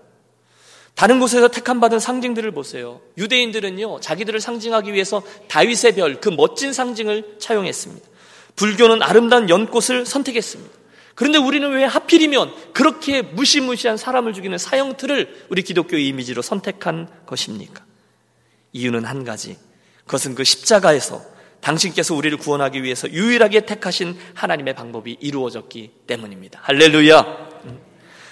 다른 0.95 1.19
곳에서 1.19 1.49
택함 1.49 1.81
받은 1.81 1.99
상징들을 1.99 2.51
보세요. 2.51 3.01
유대인들은요, 3.17 4.01
자기들을 4.01 4.39
상징하기 4.39 4.93
위해서 4.93 5.23
다윗의 5.49 5.95
별, 5.95 6.21
그 6.21 6.29
멋진 6.29 6.75
상징을 6.75 7.37
차용했습니다. 7.39 8.07
불교는 8.57 9.03
아름다운 9.03 9.49
연꽃을 9.49 10.05
선택했습니다. 10.05 10.79
그런데 11.15 11.39
우리는 11.39 11.71
왜 11.73 11.85
하필이면 11.85 12.53
그렇게 12.75 13.23
무시무시한 13.23 13.97
사람을 13.97 14.35
죽이는 14.35 14.59
사형틀을 14.59 15.47
우리 15.49 15.63
기독교의 15.63 16.07
이미지로 16.09 16.43
선택한 16.43 17.09
것입니까? 17.25 17.85
이유는 18.73 19.05
한 19.05 19.25
가지. 19.25 19.57
그것은 20.05 20.35
그 20.35 20.45
십자가에서 20.45 21.23
당신께서 21.61 22.15
우리를 22.15 22.37
구원하기 22.39 22.83
위해서 22.83 23.11
유일하게 23.11 23.67
택하신 23.67 24.19
하나님의 24.35 24.75
방법이 24.75 25.19
이루어졌기 25.21 25.93
때문입니다. 26.07 26.61
할렐루야! 26.63 27.51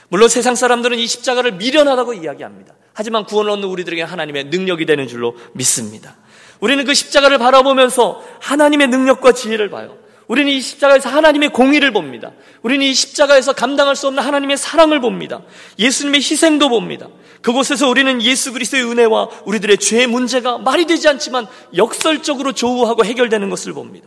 물론 0.08 0.28
세상 0.28 0.54
사람들은 0.54 0.98
이 0.98 1.06
십자가를 1.06 1.52
미련하다고 1.52 2.14
이야기합니다. 2.14 2.74
하지만 2.94 3.24
구원을 3.24 3.50
얻는 3.52 3.68
우리들에게 3.68 4.02
하나님의 4.02 4.44
능력이 4.44 4.86
되는 4.86 5.06
줄로 5.06 5.36
믿습니다. 5.52 6.16
우리는 6.60 6.84
그 6.84 6.94
십자가를 6.94 7.38
바라보면서 7.38 8.24
하나님의 8.40 8.88
능력과 8.88 9.32
지혜를 9.32 9.70
봐요. 9.70 9.98
우리는 10.28 10.52
이 10.52 10.60
십자가에서 10.60 11.08
하나님의 11.08 11.48
공의를 11.48 11.90
봅니다. 11.90 12.32
우리는 12.62 12.84
이 12.84 12.92
십자가에서 12.92 13.54
감당할 13.54 13.96
수 13.96 14.06
없는 14.06 14.22
하나님의 14.22 14.58
사랑을 14.58 15.00
봅니다. 15.00 15.42
예수님의 15.78 16.20
희생도 16.20 16.68
봅니다. 16.68 17.08
그곳에서 17.40 17.88
우리는 17.88 18.20
예수 18.22 18.52
그리스도의 18.52 18.84
은혜와 18.84 19.28
우리들의 19.46 19.78
죄의 19.78 20.06
문제가 20.06 20.58
말이 20.58 20.86
되지 20.86 21.08
않지만 21.08 21.46
역설적으로 21.76 22.52
조우하고 22.52 23.04
해결되는 23.04 23.48
것을 23.48 23.72
봅니다. 23.72 24.06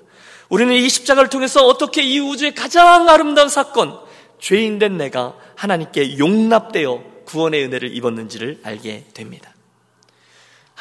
우리는 0.49 0.73
이 0.75 0.87
십자가를 0.89 1.29
통해서 1.29 1.65
어떻게 1.65 2.03
이 2.03 2.19
우주의 2.19 2.53
가장 2.53 3.09
아름다운 3.09 3.49
사건, 3.49 3.97
죄인 4.39 4.79
된 4.79 4.97
내가 4.97 5.33
하나님께 5.55 6.19
용납되어 6.19 7.03
구원의 7.25 7.63
은혜를 7.65 7.95
입었는지를 7.95 8.59
알게 8.63 9.05
됩니다. 9.13 9.50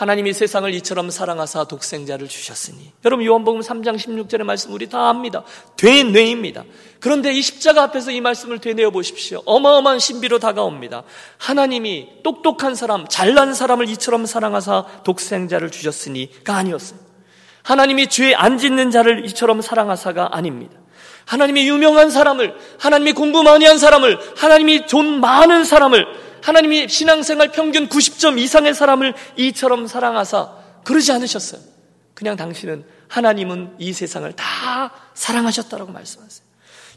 하나님이 0.00 0.32
세상을 0.32 0.72
이처럼 0.76 1.10
사랑하사 1.10 1.64
독생자를 1.64 2.26
주셨으니 2.26 2.90
여러분 3.04 3.26
요한복음 3.26 3.60
3장 3.60 3.96
16절의 3.96 4.44
말씀 4.44 4.72
우리 4.72 4.88
다 4.88 5.10
압니다. 5.10 5.44
되뇌입니다. 5.76 6.64
그런데 7.00 7.34
이 7.34 7.42
십자가 7.42 7.82
앞에서 7.82 8.10
이 8.10 8.22
말씀을 8.22 8.60
되뇌어 8.60 8.92
보십시오. 8.92 9.42
어마어마한 9.44 9.98
신비로 9.98 10.38
다가옵니다. 10.38 11.02
하나님이 11.36 12.08
똑똑한 12.22 12.74
사람, 12.74 13.06
잘난 13.08 13.52
사람을 13.52 13.90
이처럼 13.90 14.24
사랑하사 14.24 14.86
독생자를 15.04 15.70
주셨으니가 15.70 16.56
아니었어요. 16.56 16.98
하나님이 17.62 18.06
죄 18.06 18.34
안 18.34 18.56
짓는 18.56 18.90
자를 18.90 19.26
이처럼 19.26 19.60
사랑하사가 19.60 20.30
아닙니다. 20.34 20.78
하나님이 21.26 21.68
유명한 21.68 22.10
사람을, 22.10 22.54
하나님이 22.78 23.12
공부 23.12 23.42
많이 23.42 23.66
한 23.66 23.76
사람을, 23.76 24.18
하나님이 24.36 24.86
돈 24.86 25.20
많은 25.20 25.64
사람을, 25.64 26.06
하나님이 26.42 26.88
신앙생활 26.88 27.52
평균 27.52 27.88
90점 27.88 28.38
이상의 28.38 28.74
사람을 28.74 29.14
이처럼 29.36 29.86
사랑하사 29.86 30.52
그러지 30.84 31.12
않으셨어요. 31.12 31.60
그냥 32.14 32.36
당신은 32.36 32.84
하나님은 33.08 33.76
이 33.78 33.92
세상을 33.92 34.30
다 34.34 34.92
사랑하셨다라고 35.14 35.92
말씀하세요. 35.92 36.50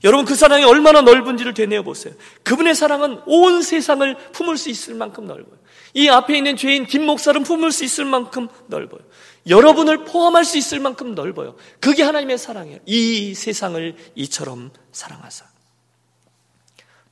여러분 0.04 0.26
그 0.26 0.36
사랑이 0.36 0.64
얼마나 0.64 1.02
넓은지를 1.02 1.54
되뇌어 1.54 1.84
보세요. 1.84 2.14
그분의 2.44 2.76
사랑은 2.76 3.22
온 3.26 3.62
세상을 3.62 4.16
품을 4.34 4.58
수 4.58 4.70
있을 4.70 4.96
만큼 4.96 5.28
넓어요. 5.28 5.58
이 5.94 6.10
앞에 6.10 6.38
있는 6.38 6.58
죄인 6.58 6.86
김 6.86 7.06
목사를 7.06 7.42
품을 7.42 7.72
수 7.72 7.84
있을 7.86 8.06
만큼 8.06 8.48
넓어요. 8.68 9.02
여러분을 9.48 10.06
포함할 10.06 10.44
수 10.44 10.58
있을 10.58 10.80
만큼 10.80 11.16
넓어요. 11.16 11.56
그게 11.80 12.04
하나님의 12.04 12.38
사랑이에요. 12.38 12.80
이 12.86 13.34
세상을 13.34 13.96
이처럼 14.16 14.72
사랑하사. 14.92 15.46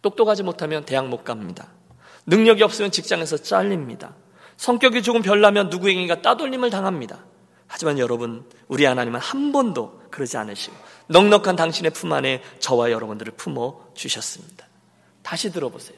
똑똑하지 0.01 0.43
못하면 0.43 0.83
대학 0.83 1.07
못 1.07 1.23
갑니다. 1.23 1.69
능력이 2.25 2.63
없으면 2.63 2.91
직장에서 2.91 3.37
잘립니다. 3.37 4.15
성격이 4.57 5.01
조금 5.03 5.21
별나면 5.21 5.69
누구에게인가 5.69 6.21
따돌림을 6.21 6.69
당합니다. 6.69 7.25
하지만 7.67 7.97
여러분, 7.99 8.47
우리 8.67 8.85
하나님은 8.85 9.19
한 9.19 9.51
번도 9.51 10.01
그러지 10.11 10.37
않으시고 10.37 10.75
넉넉한 11.07 11.55
당신의 11.55 11.91
품 11.91 12.11
안에 12.13 12.43
저와 12.59 12.91
여러분들을 12.91 13.33
품어 13.33 13.91
주셨습니다. 13.95 14.67
다시 15.23 15.51
들어보세요. 15.51 15.97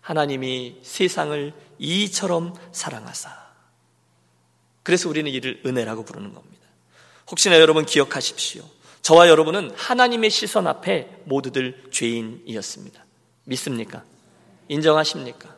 하나님이 0.00 0.78
세상을 0.82 1.52
이처럼 1.78 2.54
사랑하사 2.70 3.46
그래서 4.84 5.08
우리는 5.08 5.28
이를 5.28 5.60
은혜라고 5.66 6.04
부르는 6.04 6.32
겁니다. 6.32 6.64
혹시나 7.28 7.58
여러분 7.58 7.84
기억하십시오. 7.84 8.62
저와 9.02 9.28
여러분은 9.28 9.72
하나님의 9.74 10.30
시선 10.30 10.68
앞에 10.68 11.22
모두들 11.24 11.88
죄인이었습니다. 11.90 13.04
믿습니까? 13.44 14.04
인정하십니까? 14.68 15.56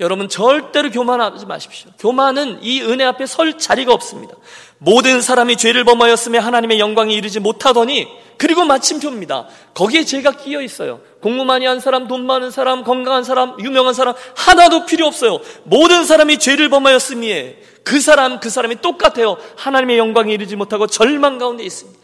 여러분 0.00 0.28
절대로 0.28 0.90
교만하지 0.90 1.46
마십시오. 1.46 1.90
교만은 1.98 2.58
이 2.62 2.82
은혜 2.82 3.04
앞에 3.04 3.26
설 3.26 3.56
자리가 3.58 3.92
없습니다. 3.92 4.34
모든 4.78 5.20
사람이 5.20 5.56
죄를 5.56 5.84
범하였으며 5.84 6.40
하나님의 6.40 6.80
영광에 6.80 7.14
이르지 7.14 7.38
못하더니 7.38 8.08
그리고 8.36 8.64
마침표입니다. 8.64 9.46
거기에 9.74 10.04
죄가 10.04 10.32
끼어 10.32 10.60
있어요. 10.60 11.00
공부 11.20 11.44
많이 11.44 11.66
한 11.66 11.78
사람, 11.78 12.08
돈 12.08 12.26
많은 12.26 12.50
사람, 12.50 12.82
건강한 12.82 13.22
사람, 13.22 13.60
유명한 13.60 13.94
사람 13.94 14.14
하나도 14.34 14.86
필요 14.86 15.06
없어요. 15.06 15.38
모든 15.62 16.04
사람이 16.04 16.38
죄를 16.38 16.68
범하였으니 16.68 17.54
그 17.84 18.00
사람 18.00 18.40
그 18.40 18.50
사람이 18.50 18.80
똑같아요. 18.80 19.36
하나님의 19.56 19.98
영광에 19.98 20.32
이르지 20.32 20.56
못하고 20.56 20.88
절망 20.88 21.38
가운데 21.38 21.62
있습니다. 21.62 22.01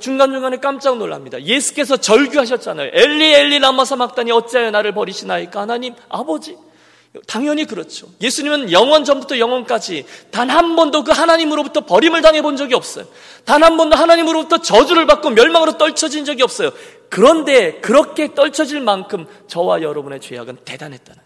중간중간에 0.00 0.58
깜짝 0.58 0.98
놀랍니다. 0.98 1.40
예수께서 1.42 1.96
절규하셨잖아요. 1.96 2.90
엘리 2.92 3.34
엘리 3.34 3.58
라마사 3.60 3.96
막다니 3.96 4.32
어찌하여 4.32 4.70
나를 4.70 4.92
버리시나이까 4.92 5.60
하나님 5.60 5.94
아버지 6.08 6.56
당연히 7.26 7.64
그렇죠. 7.64 8.08
예수님은 8.20 8.70
영원 8.72 9.04
전부터 9.04 9.38
영원까지 9.38 10.06
단 10.30 10.50
한 10.50 10.76
번도 10.76 11.02
그 11.04 11.10
하나님으로부터 11.12 11.84
버림을 11.86 12.22
당해 12.22 12.40
본 12.42 12.56
적이 12.56 12.74
없어요. 12.74 13.06
단 13.44 13.62
한 13.62 13.76
번도 13.76 13.96
하나님으로부터 13.96 14.58
저주를 14.58 15.06
받고 15.06 15.30
멸망으로 15.30 15.76
떨쳐진 15.78 16.24
적이 16.24 16.42
없어요. 16.44 16.70
그런데 17.08 17.80
그렇게 17.80 18.34
떨쳐질 18.34 18.80
만큼 18.80 19.26
저와 19.48 19.82
여러분의 19.82 20.20
죄악은 20.20 20.58
대단했다는 20.64 21.20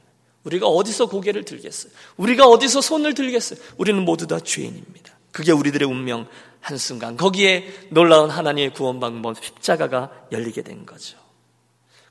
우리가 0.45 0.67
어디서 0.67 1.07
고개를 1.07 1.45
들겠어요? 1.45 1.93
우리가 2.17 2.47
어디서 2.47 2.81
손을 2.83 3.15
들겠어요? 3.15 3.59
우리는 3.79 4.03
모두 4.03 4.27
다 4.27 4.39
죄인입니다. 4.41 5.13
그게 5.33 5.53
우리들의 5.53 5.87
운명 5.89 6.27
한순간 6.65 7.19
거기에 7.19 7.71
놀라운 7.91 8.31
하나님의 8.31 8.73
구원 8.73 8.99
방법 8.99 9.37
십자가가 9.43 10.11
열리게 10.33 10.63
된 10.63 10.87
거죠. 10.87 11.19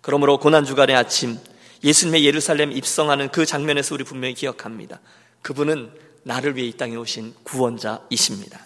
그러므로 0.02 0.38
고난 0.38 0.64
주간의 0.64 0.96
아침 0.96 1.40
예수님의 1.84 2.24
예루살렘 2.24 2.72
입성하는 2.72 3.30
그 3.30 3.48
장면에서 3.48 3.96
우리 3.96 4.04
분명히 4.04 4.36
기억합니다. 4.36 5.02
그분은 5.42 5.92
나를 6.22 6.56
위해 6.56 6.68
이 6.68 6.78
땅에 6.78 6.96
오신 6.96 7.34
구원자이십니다. 7.44 8.60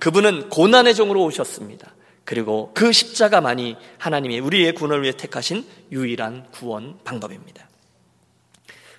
그분은 0.00 0.48
고난의 0.48 0.96
종으로 0.96 1.22
오셨습니다. 1.24 1.94
그리고 2.24 2.72
그 2.74 2.92
십자가만이 2.92 3.76
하나님의 3.98 4.40
우리의 4.40 4.74
구원을 4.74 5.02
위해 5.02 5.12
택하신 5.12 5.64
유일한 5.92 6.46
구원 6.50 6.98
방법입니다. 7.04 7.68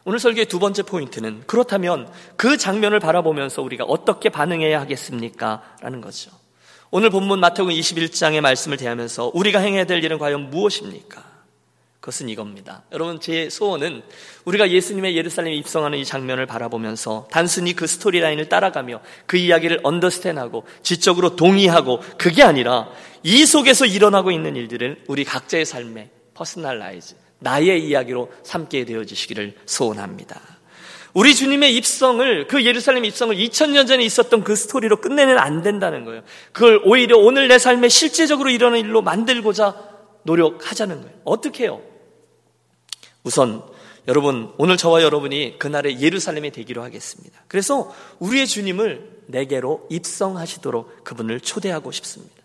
오늘 0.06 0.20
설교의 0.20 0.48
두 0.48 0.60
번째 0.60 0.84
포인트는 0.84 1.44
그렇다면 1.48 2.12
그 2.36 2.58
장면을 2.58 3.00
바라보면서 3.00 3.62
우리가 3.62 3.86
어떻게 3.86 4.30
반응해야 4.30 4.82
하겠습니까? 4.82 5.64
라는 5.82 6.02
거죠. 6.02 6.32
오늘 6.92 7.10
본문 7.10 7.40
마태복음 7.40 7.74
21장의 7.74 8.42
말씀을 8.42 8.78
대하면서 8.78 9.32
우리가 9.34 9.60
행해야 9.60 9.86
될 9.86 10.04
일은 10.04 10.18
과연 10.18 10.50
무엇입니까? 10.50 11.34
그것은 12.02 12.28
이겁니다. 12.28 12.84
여러분, 12.92 13.22
제 13.22 13.50
소원은 13.50 14.04
우리가 14.44 14.70
예수님의 14.70 15.16
예루살렘에 15.16 15.56
입성하는 15.56 15.98
이 15.98 16.04
장면을 16.04 16.46
바라보면서 16.46 17.30
단순히 17.32 17.74
그 17.74 17.88
storyline을 17.88 18.50
따라가며 18.50 19.00
그 19.26 19.38
이야기를 19.38 19.80
understand하고 19.84 20.66
지적으로 20.84 21.38
동의하고 21.38 22.02
그게 22.18 22.44
아니라 22.44 22.90
이 23.24 23.46
속에서 23.46 23.86
일어나고 23.86 24.32
있는 24.32 24.58
일들을 24.58 25.06
우리 25.08 25.24
각자의 25.24 25.66
삶에 25.66 26.10
personalize, 26.34 27.16
나의 27.44 27.86
이야기로 27.86 28.32
삼게 28.44 28.86
되어지시기를 28.86 29.56
소원합니다. 29.66 30.42
우리 31.14 31.36
주님의 31.36 31.76
입성을 31.76 32.48
그 32.48 32.66
예루살렘 32.66 33.06
입성을 33.06 33.36
2000년 33.36 33.88
전에 33.88 34.04
있었던 34.04 34.44
그 34.44 34.56
스토리로 34.56 35.00
끝내면 35.00 35.38
안 35.38 35.62
된다는 35.62 36.06
거예요. 36.06 36.24
그걸 36.52 36.82
오히려 36.84 37.18
오늘 37.18 37.48
내 37.48 37.60
삶에 37.60 37.88
실제적으로 37.88 38.50
일어나는 38.50 38.80
일로 38.80 39.04
만들고자 39.04 39.76
노력하자는 40.24 41.02
거예요. 41.02 41.16
어떻게 41.24 41.66
해요? 41.66 41.82
우선 43.24 43.62
여러분 44.08 44.52
오늘 44.58 44.76
저와 44.76 45.04
여러분이 45.04 45.60
그날의 45.60 46.02
예루살렘에 46.02 46.50
되기로 46.50 46.82
하겠습니다. 46.82 47.44
그래서 47.48 47.94
우리의 48.20 48.48
주님을 48.48 49.22
내게로 49.28 49.88
입성하시도록 49.90 51.04
그분을 51.04 51.40
초대하고 51.40 51.92
싶습니다. 51.92 52.43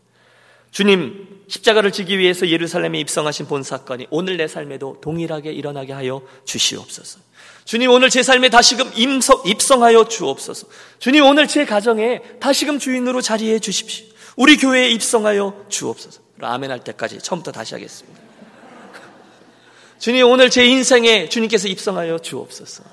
주님 0.71 1.27
십자가를 1.49 1.93
지기 1.93 2.19
위해서 2.19 2.49
예루살렘에 2.49 3.01
입성하신 3.01 3.47
본 3.47 3.63
사건이 3.63 4.07
오늘 4.11 4.37
내 4.37 4.47
삶에도 4.47 4.99
동일하게 5.01 5.53
일어나게 5.53 5.93
하여 5.93 6.23
주시옵소서. 6.45 7.21
주님 7.65 7.91
오늘 7.91 8.11
제 8.11 8.23
삶에 8.23 8.51
다시금 8.51 8.91
입성하여 9.45 10.09
주옵소서. 10.09 10.67
주님 10.99 11.25
오늘 11.25 11.49
제 11.49 11.65
가정에 11.65 12.21
다시금 12.41 12.79
주인으로 12.79 13.21
자리해 13.23 13.59
주십시오. 13.59 14.07
우리 14.37 14.57
교회에 14.57 14.91
입성하여 14.91 15.67
주옵소서. 15.69 16.21
아멘 16.41 16.71
할 16.71 16.81
때까지 16.81 17.19
처음부터 17.19 17.53
다시 17.53 17.75
하겠습니다. 17.75 18.21
주님 19.99 20.27
오늘 20.29 20.51
제 20.51 20.65
인생에 20.65 21.29
주님께서 21.29 21.67
입성하여 21.69 22.19
주옵소서. 22.21 22.85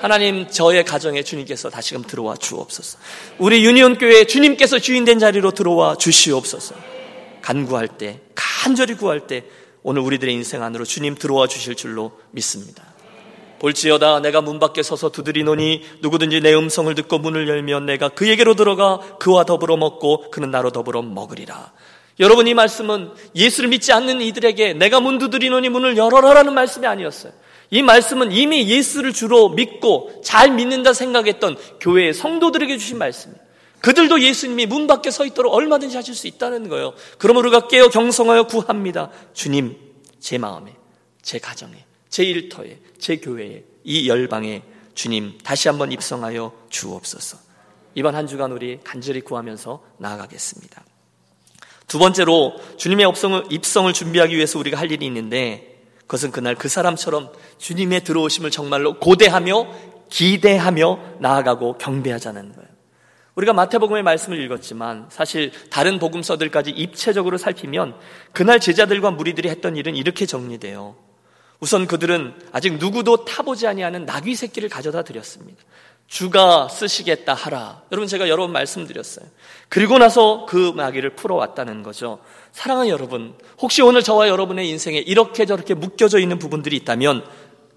하나님 0.00 0.48
저의 0.48 0.84
가정에 0.84 1.22
주님께서 1.22 1.70
다시금 1.70 2.02
들어와 2.02 2.36
주옵소서. 2.36 2.98
우리 3.38 3.64
유니온 3.64 3.98
교회에 3.98 4.24
주님께서 4.24 4.78
주인 4.78 5.04
된 5.04 5.18
자리로 5.18 5.52
들어와 5.52 5.96
주시옵소서. 5.96 6.89
간구할 7.42 7.88
때 7.88 8.20
간절히 8.34 8.94
구할 8.94 9.26
때 9.26 9.44
오늘 9.82 10.02
우리들의 10.02 10.34
인생 10.34 10.62
안으로 10.62 10.84
주님 10.84 11.14
들어와 11.14 11.46
주실 11.46 11.74
줄로 11.74 12.12
믿습니다. 12.30 12.84
볼지어다 13.60 14.20
내가 14.20 14.40
문 14.40 14.58
밖에 14.58 14.82
서서 14.82 15.10
두드리노니 15.10 15.82
누구든지 16.00 16.40
내 16.40 16.54
음성을 16.54 16.92
듣고 16.94 17.18
문을 17.18 17.46
열면 17.48 17.86
내가 17.86 18.08
그에게로 18.08 18.54
들어가 18.54 18.98
그와 19.18 19.44
더불어 19.44 19.76
먹고 19.76 20.30
그는 20.30 20.50
나로 20.50 20.70
더불어 20.70 21.02
먹으리라. 21.02 21.72
여러분 22.18 22.46
이 22.48 22.54
말씀은 22.54 23.12
예수를 23.34 23.68
믿지 23.70 23.92
않는 23.92 24.20
이들에게 24.20 24.74
내가 24.74 25.00
문 25.00 25.18
두드리노니 25.18 25.68
문을 25.68 25.96
열어라라는 25.96 26.52
말씀이 26.54 26.86
아니었어요. 26.86 27.32
이 27.70 27.82
말씀은 27.82 28.32
이미 28.32 28.68
예수를 28.68 29.12
주로 29.12 29.50
믿고 29.50 30.20
잘 30.24 30.50
믿는다 30.50 30.92
생각했던 30.92 31.56
교회의 31.80 32.12
성도들에게 32.14 32.76
주신 32.78 32.98
말씀이에요. 32.98 33.49
그들도 33.80 34.20
예수님이 34.20 34.66
문 34.66 34.86
밖에 34.86 35.10
서 35.10 35.24
있도록 35.24 35.54
얼마든지 35.54 35.96
하실 35.96 36.14
수 36.14 36.26
있다는 36.26 36.68
거예요. 36.68 36.92
그러므로 37.18 37.48
우리가 37.48 37.68
깨어 37.68 37.88
경성하여 37.88 38.44
구합니다. 38.44 39.10
주님, 39.32 39.76
제 40.18 40.38
마음에, 40.38 40.74
제 41.22 41.38
가정에, 41.38 41.84
제 42.08 42.24
일터에, 42.24 42.78
제 42.98 43.16
교회에, 43.16 43.64
이 43.84 44.08
열방에 44.08 44.62
주님 44.94 45.38
다시 45.42 45.68
한번 45.68 45.92
입성하여 45.92 46.52
주옵소서. 46.68 47.38
이번 47.94 48.14
한 48.14 48.26
주간 48.26 48.52
우리 48.52 48.80
간절히 48.84 49.20
구하면서 49.20 49.82
나아가겠습니다. 49.98 50.84
두 51.86 51.98
번째로 51.98 52.54
주님의 52.76 53.08
입성을, 53.08 53.44
입성을 53.50 53.92
준비하기 53.92 54.36
위해서 54.36 54.58
우리가 54.58 54.78
할 54.78 54.92
일이 54.92 55.06
있는데 55.06 55.82
그것은 56.02 56.30
그날 56.30 56.54
그 56.54 56.68
사람처럼 56.68 57.32
주님의 57.58 58.04
들어오심을 58.04 58.50
정말로 58.50 58.98
고대하며 58.98 59.66
기대하며 60.08 61.16
나아가고 61.20 61.78
경배하자는 61.78 62.54
거예요. 62.54 62.69
우리가 63.40 63.52
마태복음의 63.54 64.02
말씀을 64.02 64.40
읽었지만 64.42 65.06
사실 65.08 65.50
다른 65.70 65.98
복음서들까지 65.98 66.70
입체적으로 66.70 67.38
살피면 67.38 67.94
그날 68.32 68.60
제자들과 68.60 69.10
무리들이 69.10 69.48
했던 69.48 69.76
일은 69.76 69.96
이렇게 69.96 70.26
정리돼요. 70.26 70.96
우선 71.58 71.86
그들은 71.86 72.34
아직 72.52 72.74
누구도 72.74 73.24
타보지 73.24 73.66
아니하는 73.66 74.04
나귀 74.04 74.34
새끼를 74.34 74.68
가져다 74.68 75.02
드렸습니다. 75.02 75.62
주가 76.06 76.68
쓰시겠다 76.68 77.34
하라. 77.34 77.82
여러분 77.92 78.08
제가 78.08 78.28
여러 78.28 78.42
번 78.42 78.52
말씀드렸어요. 78.52 79.26
그리고 79.68 79.98
나서 79.98 80.44
그 80.46 80.72
나귀를 80.76 81.14
풀어왔다는 81.14 81.82
거죠. 81.82 82.18
사랑하는 82.52 82.90
여러분, 82.90 83.34
혹시 83.60 83.80
오늘 83.80 84.02
저와 84.02 84.28
여러분의 84.28 84.68
인생에 84.68 84.98
이렇게 84.98 85.46
저렇게 85.46 85.74
묶여져 85.74 86.18
있는 86.18 86.38
부분들이 86.38 86.76
있다면 86.76 87.24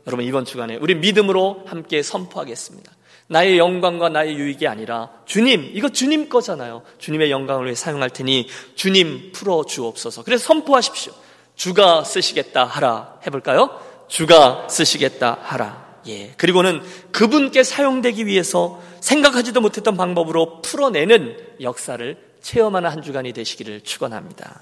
여러분 0.08 0.26
이번 0.26 0.46
주간에 0.46 0.78
우리 0.78 0.96
믿음으로 0.96 1.64
함께 1.68 2.02
선포하겠습니다. 2.02 2.92
나의 3.28 3.58
영광과 3.58 4.10
나의 4.10 4.36
유익이 4.36 4.68
아니라 4.68 5.10
주님, 5.26 5.72
이거 5.74 5.90
주님 5.90 6.30
거잖아요. 6.30 6.84
주님의 7.00 7.32
영광을 7.32 7.66
위해 7.66 7.76
사용할 7.76 8.10
테니 8.10 8.48
주님 8.76 9.32
풀어 9.34 9.64
주옵소서. 9.64 10.24
그래서 10.24 10.46
선포하십시오. 10.46 11.14
주가 11.56 12.04
쓰시겠다 12.04 12.66
하라. 12.66 13.20
해볼까요? 13.26 13.80
주가 14.08 14.68
쓰시겠다 14.70 15.38
하라. 15.42 15.84
예. 16.08 16.34
그리고는 16.38 16.82
그분께 17.12 17.64
사용되기 17.64 18.26
위해서 18.26 18.82
생각하지도 19.00 19.62
못했던 19.62 19.96
방법으로 19.96 20.62
풀어내는 20.62 21.38
역사를 21.62 22.18
체험하는 22.42 22.90
한 22.90 23.02
주간이 23.02 23.32
되시기를 23.34 23.82
축원합니다. 23.82 24.62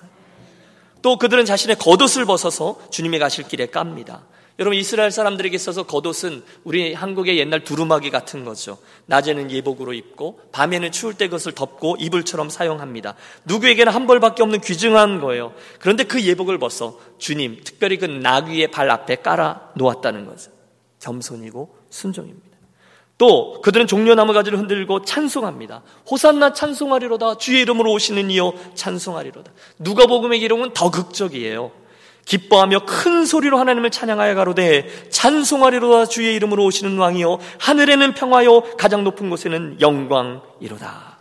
또 1.02 1.17
그들은 1.17 1.45
자신의 1.45 1.78
겉옷을 1.78 2.26
벗어서 2.26 2.80
주님의 2.91 3.19
가실 3.19 3.47
길에 3.47 3.65
깝니다. 3.65 4.21
여러분 4.62 4.78
이스라엘 4.78 5.10
사람들에게 5.10 5.56
있어서 5.56 5.88
겉옷은 5.88 6.43
우리 6.65 6.93
한국의 6.93 7.39
옛날 7.39 7.63
두루마기 7.63 8.12
같은 8.12 8.45
거죠. 8.45 8.78
낮에는 9.08 9.50
예복으로 9.50 9.91
입고 9.91 10.39
밤에는 10.52 10.91
추울 10.91 11.15
때 11.15 11.26
그것을 11.26 11.54
덮고 11.54 11.95
이불처럼 11.97 12.52
사용합니다. 12.52 13.15
누구에게나 13.45 13.89
한 13.89 14.06
벌밖에 14.06 14.43
없는 14.43 14.62
귀중한 14.62 15.19
거예요. 15.19 15.56
그런데 15.80 16.04
그 16.04 16.21
예복을 16.21 16.60
벗어 16.60 17.00
주님, 17.17 17.62
특별히 17.63 17.97
그 17.97 18.06
나귀의 18.06 18.69
발 18.69 18.91
앞에 18.91 19.15
깔아 19.15 19.71
놓았다는 19.78 20.28
거죠. 20.28 20.52
겸손이고 21.00 21.76
순종입니다. 21.89 22.52
또 23.17 23.62
그들은 23.62 23.88
종려나무 23.88 24.32
가지를 24.32 24.60
흔들고 24.60 25.06
찬송합니다. 25.06 25.82
호산나 26.12 26.54
찬송하리로다 26.54 27.39
주의 27.39 27.62
이름으로 27.62 27.91
오시는 27.93 28.30
이여 28.30 28.54
찬송하리로다. 28.76 29.52
누가복음의 29.80 30.39
기록은 30.39 30.74
더 30.76 30.91
극적이에요. 30.91 31.81
기뻐하며 32.26 32.86
큰 32.86 33.26
소리로 33.26 33.58
하나님을 33.58 33.90
찬양하여 33.90 34.36
가로되 34.36 35.10
찬송하리로다 35.10 36.06
주의 36.06 36.36
이름으로 36.36 36.64
오시는 36.66 36.98
왕이요 36.98 37.40
하늘에는 37.60 38.14
평화요 38.14 38.62
가장 38.78 39.04
높은 39.04 39.30
곳에는 39.30 39.82
영광이로다. 39.82 41.20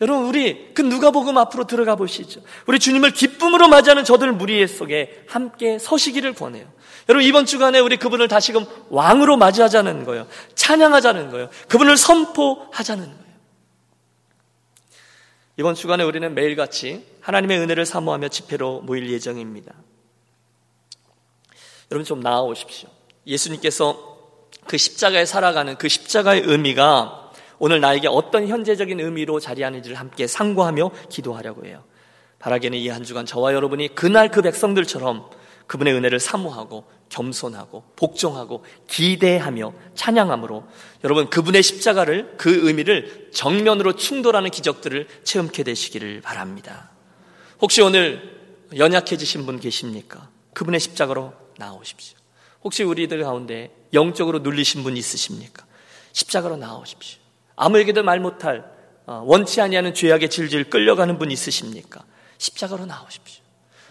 여러분 0.00 0.26
우리 0.26 0.72
그 0.74 0.82
누가복음 0.82 1.36
앞으로 1.38 1.64
들어가 1.64 1.96
보시죠. 1.96 2.40
우리 2.66 2.78
주님을 2.78 3.10
기쁨으로 3.10 3.68
맞이하는 3.68 4.04
저들 4.04 4.32
무리 4.32 4.66
속에 4.66 5.24
함께 5.26 5.78
서시기를 5.78 6.34
권해요. 6.34 6.66
여러분 7.08 7.26
이번 7.26 7.46
주간에 7.46 7.80
우리 7.80 7.96
그분을 7.96 8.28
다시금 8.28 8.64
왕으로 8.90 9.36
맞이하자는 9.36 10.04
거예요. 10.04 10.28
찬양하자는 10.54 11.30
거예요. 11.30 11.48
그분을 11.68 11.96
선포하자는 11.96 13.04
거예요. 13.04 13.28
이번 15.56 15.74
주간에 15.74 16.04
우리는 16.04 16.32
매일같이 16.34 17.04
하나님의 17.20 17.58
은혜를 17.58 17.84
사모하며 17.84 18.28
집회로 18.28 18.82
모일 18.82 19.10
예정입니다. 19.10 19.72
여러분 21.90 22.04
좀 22.04 22.20
나아오십시오. 22.20 22.88
예수님께서 23.26 24.18
그 24.66 24.76
십자가에 24.76 25.24
살아가는 25.24 25.76
그 25.76 25.88
십자가의 25.88 26.42
의미가 26.44 27.32
오늘 27.58 27.80
나에게 27.80 28.08
어떤 28.08 28.46
현재적인 28.46 29.00
의미로 29.00 29.40
자리하는지를 29.40 29.98
함께 29.98 30.26
상고하며 30.26 30.90
기도하려고 31.08 31.66
해요. 31.66 31.84
바라기는 32.38 32.78
이 32.78 32.88
한 32.88 33.02
주간 33.02 33.26
저와 33.26 33.52
여러분이 33.52 33.94
그날 33.94 34.30
그 34.30 34.42
백성들처럼 34.42 35.28
그분의 35.66 35.92
은혜를 35.94 36.20
사모하고 36.20 36.84
겸손하고 37.08 37.84
복종하고 37.96 38.64
기대하며 38.86 39.72
찬양함으로 39.94 40.64
여러분 41.04 41.28
그분의 41.28 41.62
십자가를 41.62 42.34
그 42.38 42.66
의미를 42.66 43.30
정면으로 43.34 43.94
충돌하는 43.94 44.50
기적들을 44.50 45.08
체험케 45.24 45.64
되시기를 45.64 46.20
바랍니다. 46.20 46.90
혹시 47.60 47.82
오늘 47.82 48.38
연약해지신 48.76 49.46
분 49.46 49.58
계십니까? 49.58 50.28
그분의 50.54 50.80
십자가로 50.80 51.32
나오십시오. 51.58 52.16
혹시 52.64 52.82
우리들 52.82 53.22
가운데 53.22 53.74
영적으로 53.92 54.40
눌리신 54.40 54.82
분 54.82 54.96
있으십니까? 54.96 55.64
십자가로 56.12 56.56
나오십시오. 56.56 57.20
아무에게도 57.56 58.02
말 58.02 58.20
못할 58.20 58.70
어, 59.06 59.22
원치 59.24 59.60
아니하는 59.60 59.94
죄악에 59.94 60.28
질질 60.28 60.70
끌려가는 60.70 61.18
분 61.18 61.30
있으십니까? 61.30 62.04
십자가로 62.38 62.86
나오십시오. 62.86 63.42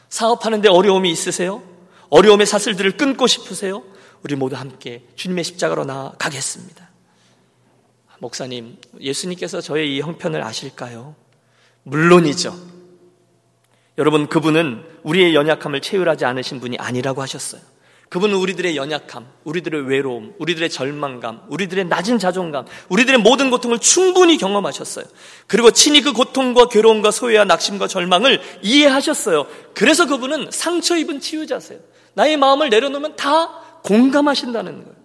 사업하는데 0.09 0.69
어려움이 0.69 1.11
있으세요? 1.11 1.63
어려움의 2.09 2.45
사슬들을 2.45 2.97
끊고 2.97 3.27
싶으세요? 3.27 3.83
우리 4.23 4.35
모두 4.35 4.55
함께 4.55 5.05
주님의 5.15 5.43
십자가로 5.43 5.85
나가겠습니다. 5.85 6.87
목사님, 8.19 8.77
예수님께서 8.99 9.61
저의 9.61 9.95
이 9.95 10.01
형편을 10.01 10.43
아실까요? 10.43 11.15
물론이죠. 11.83 12.76
여러분, 13.97 14.27
그분은 14.27 14.83
우리의 15.03 15.33
연약함을 15.33 15.81
채울하지 15.81 16.25
않으신 16.25 16.59
분이 16.59 16.77
아니라고 16.77 17.21
하셨어요. 17.21 17.61
그분은 18.09 18.35
우리들의 18.35 18.77
연약함, 18.77 19.25
우리들의 19.43 19.89
외로움, 19.89 20.33
우리들의 20.39 20.69
절망감, 20.69 21.41
우리들의 21.49 21.85
낮은 21.85 22.19
자존감, 22.19 22.65
우리들의 22.87 23.19
모든 23.19 23.49
고통을 23.49 23.79
충분히 23.79 24.37
경험하셨어요. 24.37 25.05
그리고 25.47 25.71
친히 25.71 26.01
그 26.01 26.13
고통과 26.13 26.69
괴로움과 26.69 27.11
소외와 27.11 27.43
낙심과 27.43 27.87
절망을 27.87 28.41
이해하셨어요. 28.61 29.47
그래서 29.73 30.05
그분은 30.05 30.49
상처 30.51 30.95
입은 30.95 31.19
치유자세요. 31.19 31.79
나의 32.13 32.37
마음을 32.37 32.69
내려놓으면 32.69 33.17
다 33.17 33.49
공감하신다는 33.83 34.83
거예요. 34.83 34.95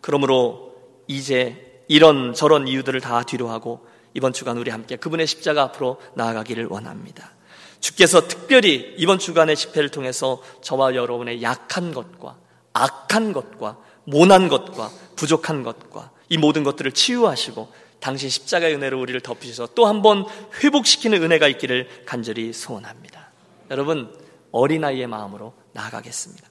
그러므로 0.00 0.74
이제 1.06 1.84
이런 1.86 2.34
저런 2.34 2.66
이유들을 2.66 3.00
다 3.00 3.22
뒤로하고 3.22 3.86
이번 4.14 4.32
주간 4.32 4.58
우리 4.58 4.70
함께 4.70 4.96
그분의 4.96 5.28
십자가 5.28 5.62
앞으로 5.62 5.98
나아가기를 6.14 6.66
원합니다. 6.66 7.32
주께서 7.82 8.26
특별히 8.28 8.94
이번 8.96 9.18
주간의 9.18 9.56
집회를 9.56 9.90
통해서 9.90 10.40
저와 10.62 10.94
여러분의 10.94 11.42
약한 11.42 11.92
것과 11.92 12.36
악한 12.72 13.32
것과 13.34 13.76
모난 14.04 14.48
것과 14.48 14.90
부족한 15.16 15.62
것과 15.62 16.10
이 16.28 16.38
모든 16.38 16.62
것들을 16.64 16.92
치유하시고 16.92 17.70
당신 18.00 18.30
십자가의 18.30 18.74
은혜로 18.76 18.98
우리를 19.00 19.20
덮으셔서 19.20 19.74
또 19.74 19.86
한 19.86 20.00
번 20.00 20.24
회복시키는 20.62 21.22
은혜가 21.22 21.48
있기를 21.48 21.88
간절히 22.06 22.52
소원합니다. 22.52 23.30
여러분 23.70 24.16
어린아이의 24.52 25.06
마음으로 25.08 25.52
나아가겠습니다. 25.72 26.48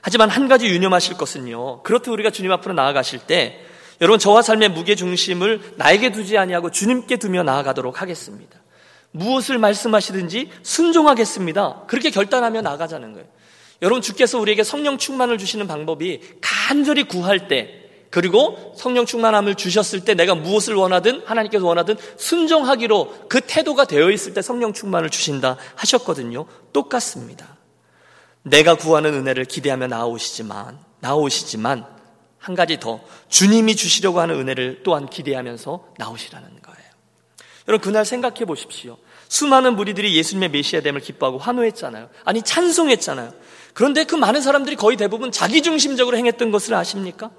하지만 0.00 0.30
한 0.30 0.48
가지 0.48 0.66
유념하실 0.66 1.16
것은요. 1.18 1.82
그렇듯 1.82 2.08
우리가 2.08 2.30
주님 2.30 2.52
앞으로 2.52 2.74
나아가실 2.74 3.20
때 3.26 3.60
여러분 4.00 4.18
저와 4.18 4.42
삶의 4.42 4.70
무게 4.70 4.94
중심을 4.94 5.74
나에게 5.76 6.12
두지 6.12 6.38
아니하고 6.38 6.70
주님께 6.70 7.16
두며 7.16 7.42
나아가도록 7.42 8.00
하겠습니다. 8.02 8.60
무엇을 9.16 9.58
말씀하시든지 9.58 10.50
순종하겠습니다. 10.62 11.84
그렇게 11.86 12.10
결단하며 12.10 12.62
나가자는 12.62 13.12
거예요. 13.14 13.26
여러분 13.82 14.02
주께서 14.02 14.38
우리에게 14.38 14.62
성령 14.62 14.98
충만을 14.98 15.38
주시는 15.38 15.66
방법이 15.66 16.20
간절히 16.40 17.04
구할 17.04 17.48
때 17.48 17.82
그리고 18.10 18.72
성령 18.76 19.04
충만함을 19.04 19.56
주셨을 19.56 20.04
때 20.04 20.14
내가 20.14 20.34
무엇을 20.34 20.74
원하든 20.74 21.22
하나님께서 21.26 21.66
원하든 21.66 21.96
순종하기로 22.16 23.26
그 23.28 23.40
태도가 23.40 23.84
되어 23.84 24.10
있을 24.10 24.32
때 24.32 24.40
성령 24.40 24.72
충만을 24.72 25.10
주신다 25.10 25.56
하셨거든요. 25.74 26.46
똑같습니다. 26.72 27.56
내가 28.42 28.76
구하는 28.76 29.12
은혜를 29.12 29.44
기대하며 29.44 29.88
나오시지만 29.88 30.78
나오시지만 31.00 31.84
한 32.38 32.54
가지 32.54 32.78
더 32.78 33.00
주님이 33.28 33.74
주시려고 33.74 34.20
하는 34.20 34.36
은혜를 34.36 34.82
또한 34.84 35.08
기대하면서 35.08 35.94
나오시라는 35.98 36.48
거예요. 36.62 36.90
여러분 37.68 37.84
그날 37.84 38.04
생각해 38.04 38.44
보십시오. 38.44 38.96
수많은 39.28 39.76
무리들이 39.76 40.14
예수님의 40.16 40.50
메시아됨을 40.50 41.00
기뻐하고 41.00 41.38
환호했잖아요. 41.38 42.08
아니 42.24 42.42
찬송했잖아요. 42.42 43.32
그런데 43.74 44.04
그 44.04 44.14
많은 44.14 44.40
사람들이 44.40 44.76
거의 44.76 44.96
대부분 44.96 45.32
자기중심적으로 45.32 46.16
행했던 46.16 46.50
것을 46.50 46.74
아십니까? 46.74 47.30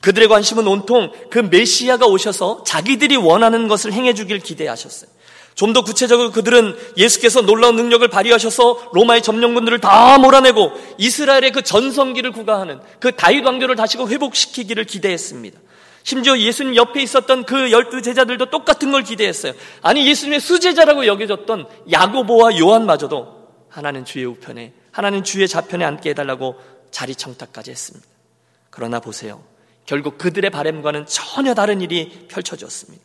그들의 0.00 0.28
관심은 0.28 0.66
온통 0.66 1.12
그 1.30 1.38
메시아가 1.38 2.06
오셔서 2.06 2.64
자기들이 2.64 3.16
원하는 3.16 3.68
것을 3.68 3.92
행해 3.92 4.14
주길 4.14 4.38
기대하셨어요. 4.38 5.10
좀 5.54 5.72
더 5.72 5.82
구체적으로 5.82 6.30
그들은 6.30 6.76
예수께서 6.96 7.42
놀라운 7.42 7.76
능력을 7.76 8.06
발휘하셔서 8.08 8.90
로마의 8.92 9.22
점령군들을 9.22 9.80
다 9.80 10.18
몰아내고 10.18 10.72
이스라엘의 10.98 11.52
그 11.52 11.62
전성기를 11.62 12.32
구가하는 12.32 12.80
그 13.00 13.12
다윗 13.12 13.44
왕조를 13.44 13.76
다시금 13.76 14.08
회복시키기를 14.08 14.84
기대했습니다. 14.84 15.58
심지어 16.04 16.38
예수님 16.38 16.76
옆에 16.76 17.02
있었던 17.02 17.44
그 17.44 17.72
열두 17.72 18.02
제자들도 18.02 18.50
똑같은 18.50 18.92
걸 18.92 19.02
기대했어요. 19.02 19.54
아니 19.80 20.06
예수님의 20.06 20.38
수제자라고 20.38 21.06
여겨졌던 21.06 21.66
야고보와 21.90 22.58
요한마저도 22.58 23.48
하나는 23.70 24.04
주의 24.04 24.26
우편에 24.26 24.74
하나는 24.92 25.24
주의 25.24 25.48
좌편에 25.48 25.82
앉게 25.82 26.10
해달라고 26.10 26.60
자리 26.90 27.16
청탁까지 27.16 27.70
했습니다. 27.70 28.06
그러나 28.68 29.00
보세요. 29.00 29.42
결국 29.86 30.18
그들의 30.18 30.50
바램과는 30.50 31.06
전혀 31.06 31.54
다른 31.54 31.80
일이 31.80 32.26
펼쳐졌습니다. 32.28 33.02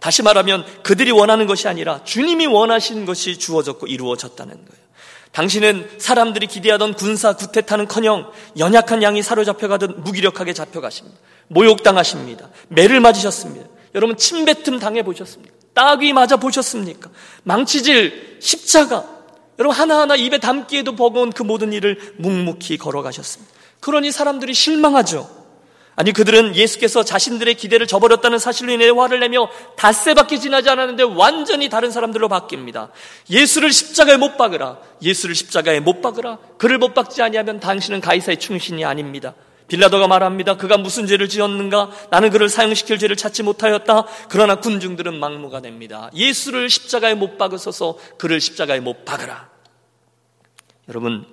다시 0.00 0.22
말하면 0.22 0.64
그들이 0.82 1.12
원하는 1.12 1.46
것이 1.46 1.68
아니라 1.68 2.02
주님이 2.02 2.46
원하시는 2.46 3.06
것이 3.06 3.38
주어졌고 3.38 3.86
이루어졌다는 3.86 4.52
거예요. 4.52 4.86
당신은 5.30 5.98
사람들이 5.98 6.48
기대하던 6.48 6.94
군사 6.94 7.34
구태타는커녕 7.34 8.32
연약한 8.58 9.02
양이 9.02 9.22
사로잡혀가듯 9.22 10.00
무기력하게 10.00 10.54
잡혀가십니다. 10.54 11.18
모욕당하십니다. 11.48 12.48
매를 12.68 13.00
맞으셨습니다. 13.00 13.66
여러분 13.94 14.16
침뱉음 14.16 14.78
당해 14.78 15.02
보셨습니까? 15.02 15.54
따귀 15.74 16.12
맞아 16.12 16.36
보셨습니까? 16.36 17.10
망치질 17.42 18.38
십자가 18.40 19.04
여러분 19.58 19.76
하나하나 19.76 20.16
입에 20.16 20.38
담기에도 20.38 20.94
버거운 20.96 21.30
그 21.30 21.42
모든 21.42 21.72
일을 21.72 22.14
묵묵히 22.18 22.78
걸어가셨습니다. 22.78 23.52
그러니 23.80 24.10
사람들이 24.10 24.54
실망하죠. 24.54 25.46
아니 25.98 26.12
그들은 26.12 26.54
예수께서 26.56 27.02
자신들의 27.02 27.54
기대를 27.54 27.86
저버렸다는 27.86 28.38
사실로 28.38 28.70
인해 28.72 28.90
화를 28.90 29.18
내며 29.20 29.48
닷새 29.76 30.12
밖에 30.12 30.38
지나지 30.38 30.68
않았는데 30.68 31.04
완전히 31.04 31.70
다른 31.70 31.90
사람들로 31.90 32.28
바뀝니다. 32.28 32.90
예수를 33.30 33.72
십자가에 33.72 34.18
못 34.18 34.36
박으라. 34.36 34.76
예수를 35.00 35.34
십자가에 35.34 35.80
못 35.80 36.02
박으라. 36.02 36.36
그를 36.58 36.76
못 36.76 36.92
박지 36.92 37.22
아니하면 37.22 37.60
당신은 37.60 38.02
가이사의 38.02 38.38
충신이 38.38 38.84
아닙니다. 38.84 39.34
빌라도가 39.68 40.06
말합니다. 40.06 40.56
그가 40.56 40.76
무슨 40.76 41.06
죄를 41.06 41.28
지었는가? 41.28 41.90
나는 42.10 42.30
그를 42.30 42.48
사형시킬 42.48 42.98
죄를 42.98 43.16
찾지 43.16 43.42
못하였다. 43.42 44.06
그러나 44.28 44.56
군중들은 44.56 45.18
막무가 45.18 45.60
됩니다. 45.60 46.10
예수를 46.14 46.70
십자가에 46.70 47.14
못 47.14 47.36
박으소서 47.36 47.98
그를 48.18 48.40
십자가에 48.40 48.80
못 48.80 49.04
박으라. 49.04 49.50
여러분, 50.88 51.26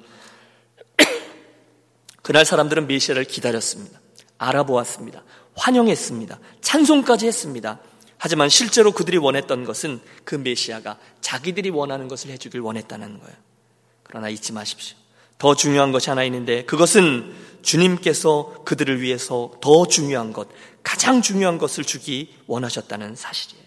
그날 2.23 2.45
사람들은 2.45 2.87
메시아를 2.87 3.25
기다렸습니다. 3.25 3.99
알아보았습니다. 4.39 5.23
환영했습니다. 5.55 6.39
찬송까지 6.61 7.27
했습니다. 7.27 7.79
하지만 8.17 8.49
실제로 8.49 8.91
그들이 8.91 9.17
원했던 9.17 9.63
것은 9.65 9.99
그 10.23 10.35
메시아가 10.35 10.97
자기들이 11.21 11.69
원하는 11.69 12.07
것을 12.07 12.31
해주길 12.31 12.61
원했다는 12.61 13.19
거예요. 13.19 13.35
그러나 14.03 14.29
잊지 14.29 14.53
마십시오. 14.53 14.97
더 15.37 15.55
중요한 15.55 15.91
것이 15.91 16.09
하나 16.09 16.23
있는데 16.23 16.63
그것은 16.63 17.33
주님께서 17.63 18.63
그들을 18.65 19.01
위해서 19.01 19.51
더 19.61 19.87
중요한 19.87 20.33
것, 20.33 20.47
가장 20.83 21.21
중요한 21.21 21.57
것을 21.57 21.83
주기 21.83 22.35
원하셨다는 22.45 23.15
사실이에요. 23.15 23.63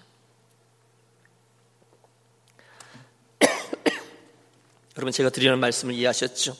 여러분 4.96 5.12
제가 5.12 5.30
드리는 5.30 5.58
말씀을 5.58 5.94
이해하셨죠? 5.94 6.56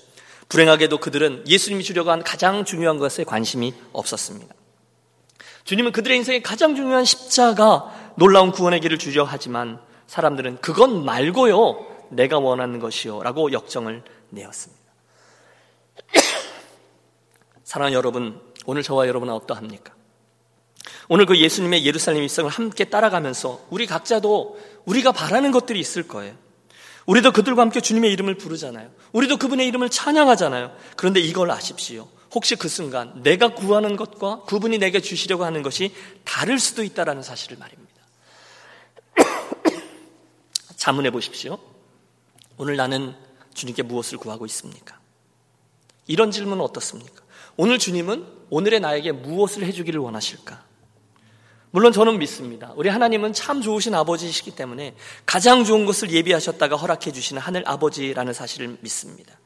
불행하게도 0.48 0.98
그들은 0.98 1.44
예수님이 1.46 1.84
주려고 1.84 2.10
한 2.10 2.22
가장 2.22 2.64
중요한 2.64 2.98
것에 2.98 3.24
관심이 3.24 3.74
없었습니다. 3.92 4.54
주님은 5.64 5.92
그들의 5.92 6.16
인생에 6.18 6.42
가장 6.42 6.76
중요한 6.76 7.04
십자가 7.04 8.12
놀라운 8.16 8.52
구원의 8.52 8.80
길을 8.80 8.98
주려 8.98 9.24
하지만 9.24 9.80
사람들은 10.06 10.60
그건 10.60 11.04
말고요. 11.04 11.84
내가 12.10 12.38
원하는 12.38 12.78
것이요. 12.78 13.22
라고 13.22 13.50
역정을 13.50 14.02
내었습니다. 14.30 14.85
사랑하는 17.66 17.96
여러분, 17.96 18.40
오늘 18.64 18.84
저와 18.84 19.08
여러분은 19.08 19.34
어떠합니까? 19.34 19.92
오늘 21.08 21.26
그 21.26 21.36
예수님의 21.36 21.84
예루살렘 21.84 22.22
일성을 22.22 22.48
함께 22.48 22.84
따라가면서 22.84 23.66
우리 23.70 23.86
각자도 23.86 24.60
우리가 24.84 25.10
바라는 25.10 25.50
것들이 25.50 25.80
있을 25.80 26.06
거예요. 26.06 26.36
우리도 27.06 27.32
그들과 27.32 27.62
함께 27.62 27.80
주님의 27.80 28.12
이름을 28.12 28.36
부르잖아요. 28.36 28.88
우리도 29.12 29.38
그분의 29.38 29.66
이름을 29.66 29.90
찬양하잖아요. 29.90 30.76
그런데 30.94 31.18
이걸 31.18 31.50
아십시오. 31.50 32.08
혹시 32.32 32.54
그 32.54 32.68
순간 32.68 33.20
내가 33.24 33.48
구하는 33.48 33.96
것과 33.96 34.44
그분이 34.44 34.78
내게 34.78 35.00
주시려고 35.00 35.44
하는 35.44 35.62
것이 35.62 35.92
다를 36.24 36.60
수도 36.60 36.84
있다라는 36.84 37.24
사실을 37.24 37.58
말입니다. 37.58 37.94
자문해 40.76 41.10
보십시오. 41.10 41.58
오늘 42.58 42.76
나는 42.76 43.16
주님께 43.54 43.82
무엇을 43.82 44.18
구하고 44.18 44.46
있습니까? 44.46 45.00
이런 46.06 46.30
질문은 46.30 46.62
어떻습니까? 46.62 47.25
오늘 47.56 47.78
주님은 47.78 48.26
오늘의 48.50 48.80
나에게 48.80 49.12
무엇을 49.12 49.64
해주기를 49.64 50.00
원하실까? 50.00 50.64
물론 51.70 51.92
저는 51.92 52.18
믿습니다. 52.18 52.72
우리 52.76 52.88
하나님은 52.88 53.32
참 53.32 53.60
좋으신 53.60 53.94
아버지이시기 53.94 54.52
때문에 54.52 54.94
가장 55.26 55.64
좋은 55.64 55.84
것을 55.84 56.10
예비하셨다가 56.10 56.76
허락해 56.76 57.12
주시는 57.12 57.42
하늘 57.42 57.62
아버지라는 57.66 58.32
사실을 58.32 58.78
믿습니다. 58.80 59.38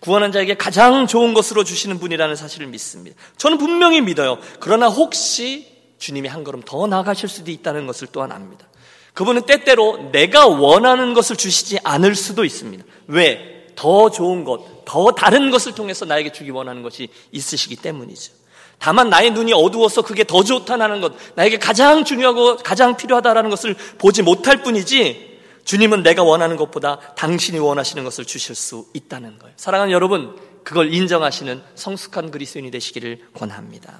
구원한 0.00 0.30
자에게 0.30 0.56
가장 0.56 1.06
좋은 1.06 1.34
것으로 1.34 1.64
주시는 1.64 1.98
분이라는 1.98 2.36
사실을 2.36 2.66
믿습니다. 2.68 3.16
저는 3.36 3.58
분명히 3.58 4.00
믿어요. 4.00 4.38
그러나 4.60 4.88
혹시 4.88 5.78
주님이 5.98 6.28
한 6.28 6.44
걸음 6.44 6.62
더 6.62 6.86
나가실 6.86 7.28
수도 7.28 7.50
있다는 7.50 7.86
것을 7.86 8.08
또한 8.12 8.32
압니다. 8.32 8.68
그분은 9.14 9.46
때때로 9.46 10.10
내가 10.12 10.46
원하는 10.46 11.14
것을 11.14 11.36
주시지 11.36 11.78
않을 11.82 12.14
수도 12.14 12.44
있습니다. 12.44 12.84
왜? 13.08 13.66
더 13.74 14.10
좋은 14.10 14.44
것, 14.44 14.77
더 14.88 15.10
다른 15.10 15.50
것을 15.50 15.74
통해서 15.74 16.06
나에게 16.06 16.32
주기 16.32 16.50
원하는 16.50 16.82
것이 16.82 17.10
있으시기 17.30 17.76
때문이죠. 17.76 18.32
다만 18.78 19.10
나의 19.10 19.32
눈이 19.32 19.52
어두워서 19.52 20.00
그게 20.00 20.24
더 20.24 20.42
좋다는 20.42 21.02
것, 21.02 21.12
나에게 21.34 21.58
가장 21.58 22.04
중요하고 22.06 22.56
가장 22.56 22.96
필요하다라는 22.96 23.50
것을 23.50 23.74
보지 23.98 24.22
못할 24.22 24.62
뿐이지 24.62 25.40
주님은 25.64 26.02
내가 26.02 26.22
원하는 26.22 26.56
것보다 26.56 27.00
당신이 27.16 27.58
원하시는 27.58 28.02
것을 28.02 28.24
주실 28.24 28.54
수 28.54 28.86
있다는 28.94 29.38
거예요. 29.38 29.52
사랑하는 29.58 29.92
여러분, 29.92 30.38
그걸 30.64 30.94
인정하시는 30.94 31.62
성숙한 31.74 32.30
그리스도인이 32.30 32.70
되시기를 32.70 33.28
권합니다. 33.34 33.98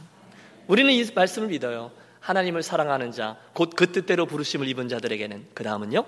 우리는 0.69 0.91
이 0.91 1.05
말씀을 1.15 1.49
믿어요. 1.49 1.91
하나님을 2.21 2.63
사랑하는 2.63 3.13
자, 3.13 3.37
곧 3.53 3.75
그 3.77 3.93
뜻대로 3.93 4.25
부르심을 4.25 4.67
입은 4.69 4.89
자들에게는 4.89 5.49
그 5.53 5.65
다음은요 5.65 6.05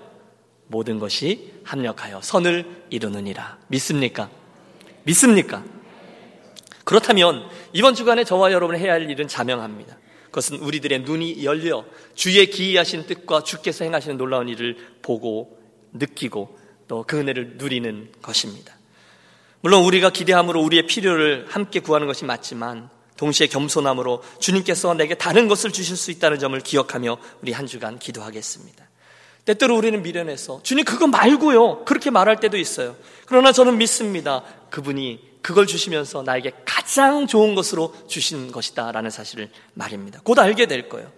모든 0.67 0.97
것이 0.97 1.51
합력하여 1.65 2.21
선을 2.23 2.85
이루느니라. 2.89 3.59
믿습니까? 3.67 4.29
믿습니까? 5.03 5.63
그렇다면 6.83 7.47
이번 7.73 7.95
주간에 7.95 8.23
저와 8.23 8.51
여러분이 8.51 8.79
해야 8.79 8.93
할 8.93 9.09
일은 9.09 9.27
자명합니다. 9.27 9.97
그것은 10.25 10.57
우리들의 10.59 11.01
눈이 11.01 11.43
열려 11.43 11.83
주의 12.15 12.49
기이하신 12.49 13.05
뜻과 13.05 13.43
주께서 13.43 13.83
행하시는 13.83 14.17
놀라운 14.17 14.47
일을 14.49 14.77
보고 15.01 15.59
느끼고 15.93 16.59
또 16.87 17.03
그 17.07 17.17
은혜를 17.17 17.53
누리는 17.57 18.11
것입니다. 18.21 18.75
물론 19.61 19.83
우리가 19.85 20.09
기대함으로 20.09 20.61
우리의 20.61 20.87
필요를 20.87 21.45
함께 21.47 21.79
구하는 21.79 22.07
것이 22.07 22.25
맞지만 22.25 22.89
동시에 23.15 23.47
겸손함으로 23.47 24.23
주님께서 24.39 24.93
내게 24.95 25.15
다른 25.15 25.47
것을 25.47 25.71
주실 25.71 25.95
수 25.95 26.11
있다는 26.11 26.39
점을 26.39 26.59
기억하며 26.59 27.17
우리 27.41 27.51
한 27.53 27.67
주간 27.67 27.99
기도하겠습니다. 27.99 28.90
때때로 29.45 29.75
우리는 29.75 30.01
미련해서 30.01 30.61
주님 30.63 30.85
그거 30.85 31.07
말고요. 31.07 31.85
그렇게 31.85 32.09
말할 32.09 32.39
때도 32.39 32.57
있어요. 32.57 32.95
그러나 33.25 33.51
저는 33.51 33.77
믿습니다. 33.77 34.43
그분이 34.69 35.31
그걸 35.41 35.65
주시면서 35.65 36.21
나에게 36.21 36.51
가장 36.65 37.27
좋은 37.27 37.55
것으로 37.55 37.93
주신 38.07 38.51
것이다라는 38.51 39.09
사실을 39.09 39.49
말입니다. 39.73 40.19
곧 40.23 40.37
알게 40.37 40.67
될 40.67 40.89
거예요. 40.89 41.11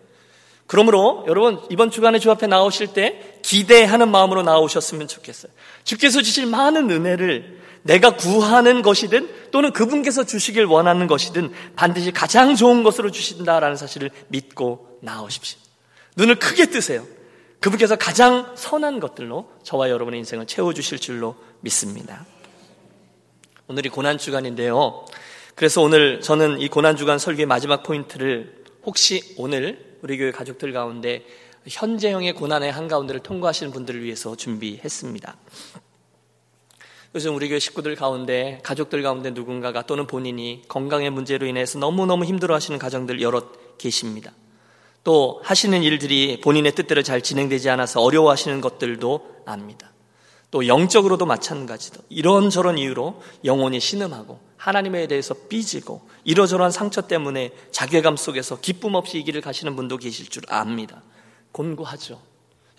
그러므로 0.65 1.25
여러분 1.27 1.59
이번 1.69 1.91
주간에 1.91 2.19
주 2.19 2.31
앞에 2.31 2.47
나오실 2.47 2.93
때 2.93 3.39
기대하는 3.41 4.09
마음으로 4.09 4.43
나오셨으면 4.43 5.07
좋겠어요. 5.07 5.51
주께서 5.83 6.21
주실 6.21 6.45
많은 6.45 6.89
은혜를 6.89 7.62
내가 7.83 8.15
구하는 8.15 8.81
것이든 8.81 9.29
또는 9.51 9.73
그분께서 9.73 10.23
주시길 10.23 10.63
원하는 10.65 11.07
것이든 11.07 11.51
반드시 11.75 12.12
가장 12.12 12.55
좋은 12.55 12.83
것으로 12.83 13.12
주신다라는 13.12 13.75
사실을 13.75 14.09
믿고 14.29 14.99
나오십시오. 15.01 15.59
눈을 16.15 16.36
크게 16.36 16.67
뜨세요. 16.67 17.05
그분께서 17.63 17.95
가장 17.95 18.52
선한 18.58 18.99
것들로 18.99 19.49
저와 19.63 19.89
여러분의 19.89 20.19
인생을 20.19 20.47
채워주실 20.47 20.99
줄로 20.99 21.38
믿습니다. 21.62 22.26
오늘이 23.67 23.88
고난주간인데요. 23.88 25.06
그래서 25.56 25.82
오늘 25.82 26.19
저는 26.19 26.60
이 26.60 26.67
고난주간 26.67 27.19
설교의 27.19 27.45
마지막 27.45 27.82
포인트를 27.84 28.65
혹시 28.84 29.34
오늘 29.38 29.97
우리 30.02 30.17
교회 30.17 30.32
가족들 30.32 30.73
가운데 30.73 31.26
현재형의 31.65 32.34
고난의 32.34 32.69
한가운데를 32.69 33.23
통과하시는 33.23 33.71
분들을 33.71 34.04
위해서 34.04 34.36
준비했습니다. 34.36 35.38
요즘 37.15 37.34
우리 37.34 37.47
교회 37.47 37.60
식구들 37.60 37.95
가운데 37.95 38.60
가족들 38.63 39.02
가운데 39.04 39.30
누군가가 39.30 39.84
또는 39.84 40.06
본인이 40.06 40.63
건강의 40.67 41.12
문제로 41.12 41.45
인해서 41.45 41.80
너무너무 41.80 42.26
힘들어 42.26 42.56
하시는 42.56 42.78
가정들 42.78 43.21
여럿 43.21 43.78
계십니다. 43.78 44.34
또 45.03 45.41
하시는 45.43 45.83
일들이 45.83 46.39
본인의 46.41 46.73
뜻대로 46.75 47.01
잘 47.01 47.21
진행되지 47.21 47.69
않아서 47.69 48.01
어려워하시는 48.01 48.61
것들도 48.61 49.43
압니다. 49.45 49.91
또 50.49 50.67
영적으로도 50.67 51.25
마찬가지도 51.25 52.01
이런저런 52.09 52.77
이유로 52.77 53.21
영혼이 53.43 53.79
신음하고 53.79 54.39
하나님에 54.55 55.07
대해서 55.07 55.33
삐지고 55.49 56.07
이러저러한 56.23 56.71
상처 56.71 57.01
때문에 57.01 57.51
자괴감 57.71 58.15
속에서 58.15 58.59
기쁨 58.59 58.93
없이 58.93 59.17
이 59.17 59.23
길을 59.23 59.41
가시는 59.41 59.75
분도 59.75 59.97
계실 59.97 60.29
줄 60.29 60.43
압니다. 60.47 61.01
곤고하죠. 61.51 62.21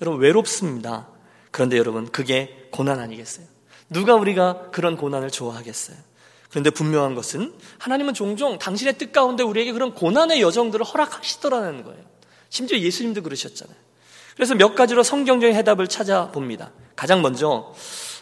여러분 0.00 0.20
외롭습니다. 0.20 1.08
그런데 1.50 1.76
여러분 1.76 2.10
그게 2.10 2.68
고난 2.70 3.00
아니겠어요? 3.00 3.46
누가 3.90 4.14
우리가 4.14 4.70
그런 4.70 4.96
고난을 4.96 5.30
좋아하겠어요? 5.30 5.96
그런데 6.50 6.70
분명한 6.70 7.16
것은 7.16 7.52
하나님은 7.78 8.14
종종 8.14 8.58
당신의 8.58 8.96
뜻 8.98 9.10
가운데 9.10 9.42
우리에게 9.42 9.72
그런 9.72 9.94
고난의 9.94 10.40
여정들을 10.40 10.84
허락하시더라는 10.86 11.82
거예요. 11.82 12.13
심지어 12.48 12.78
예수님도 12.78 13.22
그러셨잖아요. 13.22 13.76
그래서 14.36 14.54
몇 14.54 14.74
가지로 14.74 15.02
성경적인 15.02 15.54
해답을 15.56 15.88
찾아봅니다. 15.88 16.72
가장 16.96 17.22
먼저 17.22 17.72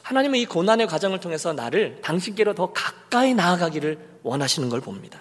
하나님은 0.02 0.38
이 0.38 0.46
고난의 0.46 0.86
과정을 0.86 1.20
통해서 1.20 1.52
나를 1.52 2.00
당신께로 2.02 2.54
더 2.54 2.72
가까이 2.72 3.34
나아가기를 3.34 3.98
원하시는 4.22 4.68
걸 4.68 4.80
봅니다. 4.80 5.20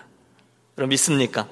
여러분 0.77 0.89
믿습니까? 0.89 1.47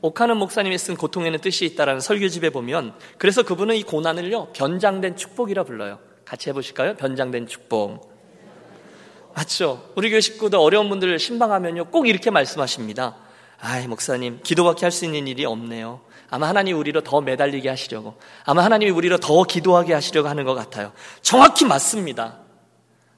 오카는 0.00 0.36
목사님이 0.36 0.78
쓴 0.78 0.96
고통에는 0.96 1.40
뜻이 1.40 1.64
있다라는 1.64 2.00
설교집에 2.00 2.50
보면 2.50 2.94
그래서 3.18 3.42
그분은 3.42 3.76
이 3.76 3.82
고난을요 3.82 4.52
변장된 4.52 5.16
축복이라 5.16 5.64
불러요. 5.64 5.98
같이 6.24 6.48
해보실까요? 6.50 6.94
변장된 6.96 7.46
축복. 7.46 8.14
맞죠? 9.34 9.90
우리 9.96 10.10
교회 10.10 10.20
식구들 10.20 10.58
어려운 10.58 10.88
분들 10.88 11.18
신방하면요 11.18 11.86
꼭 11.86 12.08
이렇게 12.08 12.30
말씀하십니다. 12.30 13.16
아이 13.58 13.86
목사님 13.86 14.40
기도밖에 14.42 14.86
할 14.86 14.92
수 14.92 15.04
있는 15.04 15.26
일이 15.28 15.44
없네요. 15.44 16.00
아마 16.30 16.48
하나님이 16.48 16.78
우리로 16.78 17.02
더 17.02 17.20
매달리게 17.20 17.68
하시려고, 17.68 18.18
아마 18.44 18.64
하나님이 18.64 18.90
우리로 18.90 19.18
더 19.18 19.44
기도하게 19.44 19.94
하시려고 19.94 20.28
하는 20.28 20.44
것 20.44 20.54
같아요. 20.54 20.92
정확히 21.22 21.64
맞습니다. 21.64 22.38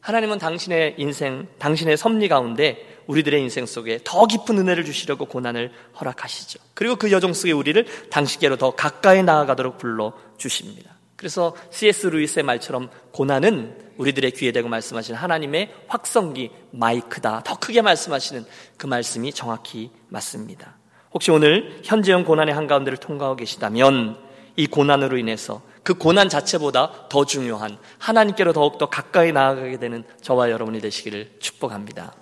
하나님은 0.00 0.38
당신의 0.38 0.94
인생, 0.98 1.48
당신의 1.58 1.96
섭리 1.96 2.28
가운데 2.28 2.98
우리들의 3.06 3.40
인생 3.40 3.66
속에 3.66 4.00
더 4.04 4.26
깊은 4.26 4.58
은혜를 4.58 4.84
주시려고 4.84 5.24
고난을 5.24 5.72
허락하시죠. 6.00 6.60
그리고 6.74 6.96
그 6.96 7.10
여정 7.10 7.32
속에 7.32 7.52
우리를 7.52 7.84
당신께로 8.10 8.56
더 8.56 8.70
가까이 8.70 9.22
나아가도록 9.22 9.78
불러 9.78 10.12
주십니다. 10.36 10.98
그래서 11.16 11.56
C.S. 11.70 12.06
루이스의 12.06 12.44
말처럼 12.44 12.90
고난은 13.10 13.76
우리들의 13.96 14.30
귀에 14.30 14.52
대고 14.52 14.68
말씀하시는 14.68 15.18
하나님의 15.18 15.74
확성기 15.88 16.50
마이크다. 16.70 17.42
더 17.44 17.58
크게 17.58 17.82
말씀하시는 17.82 18.44
그 18.76 18.86
말씀이 18.86 19.32
정확히 19.32 19.90
맞습니다. 20.08 20.78
혹시 21.18 21.32
오늘 21.32 21.80
현재형 21.82 22.24
고난의 22.24 22.54
한가운데를 22.54 22.98
통과하고 22.98 23.34
계시다면 23.34 24.16
이 24.54 24.68
고난으로 24.68 25.18
인해서 25.18 25.62
그 25.82 25.94
고난 25.94 26.28
자체보다 26.28 27.08
더 27.08 27.24
중요한 27.24 27.76
하나님께로 27.98 28.52
더욱더 28.52 28.88
가까이 28.88 29.32
나아가게 29.32 29.80
되는 29.80 30.04
저와 30.22 30.52
여러분이 30.52 30.80
되시기를 30.80 31.38
축복합니다. 31.40 32.12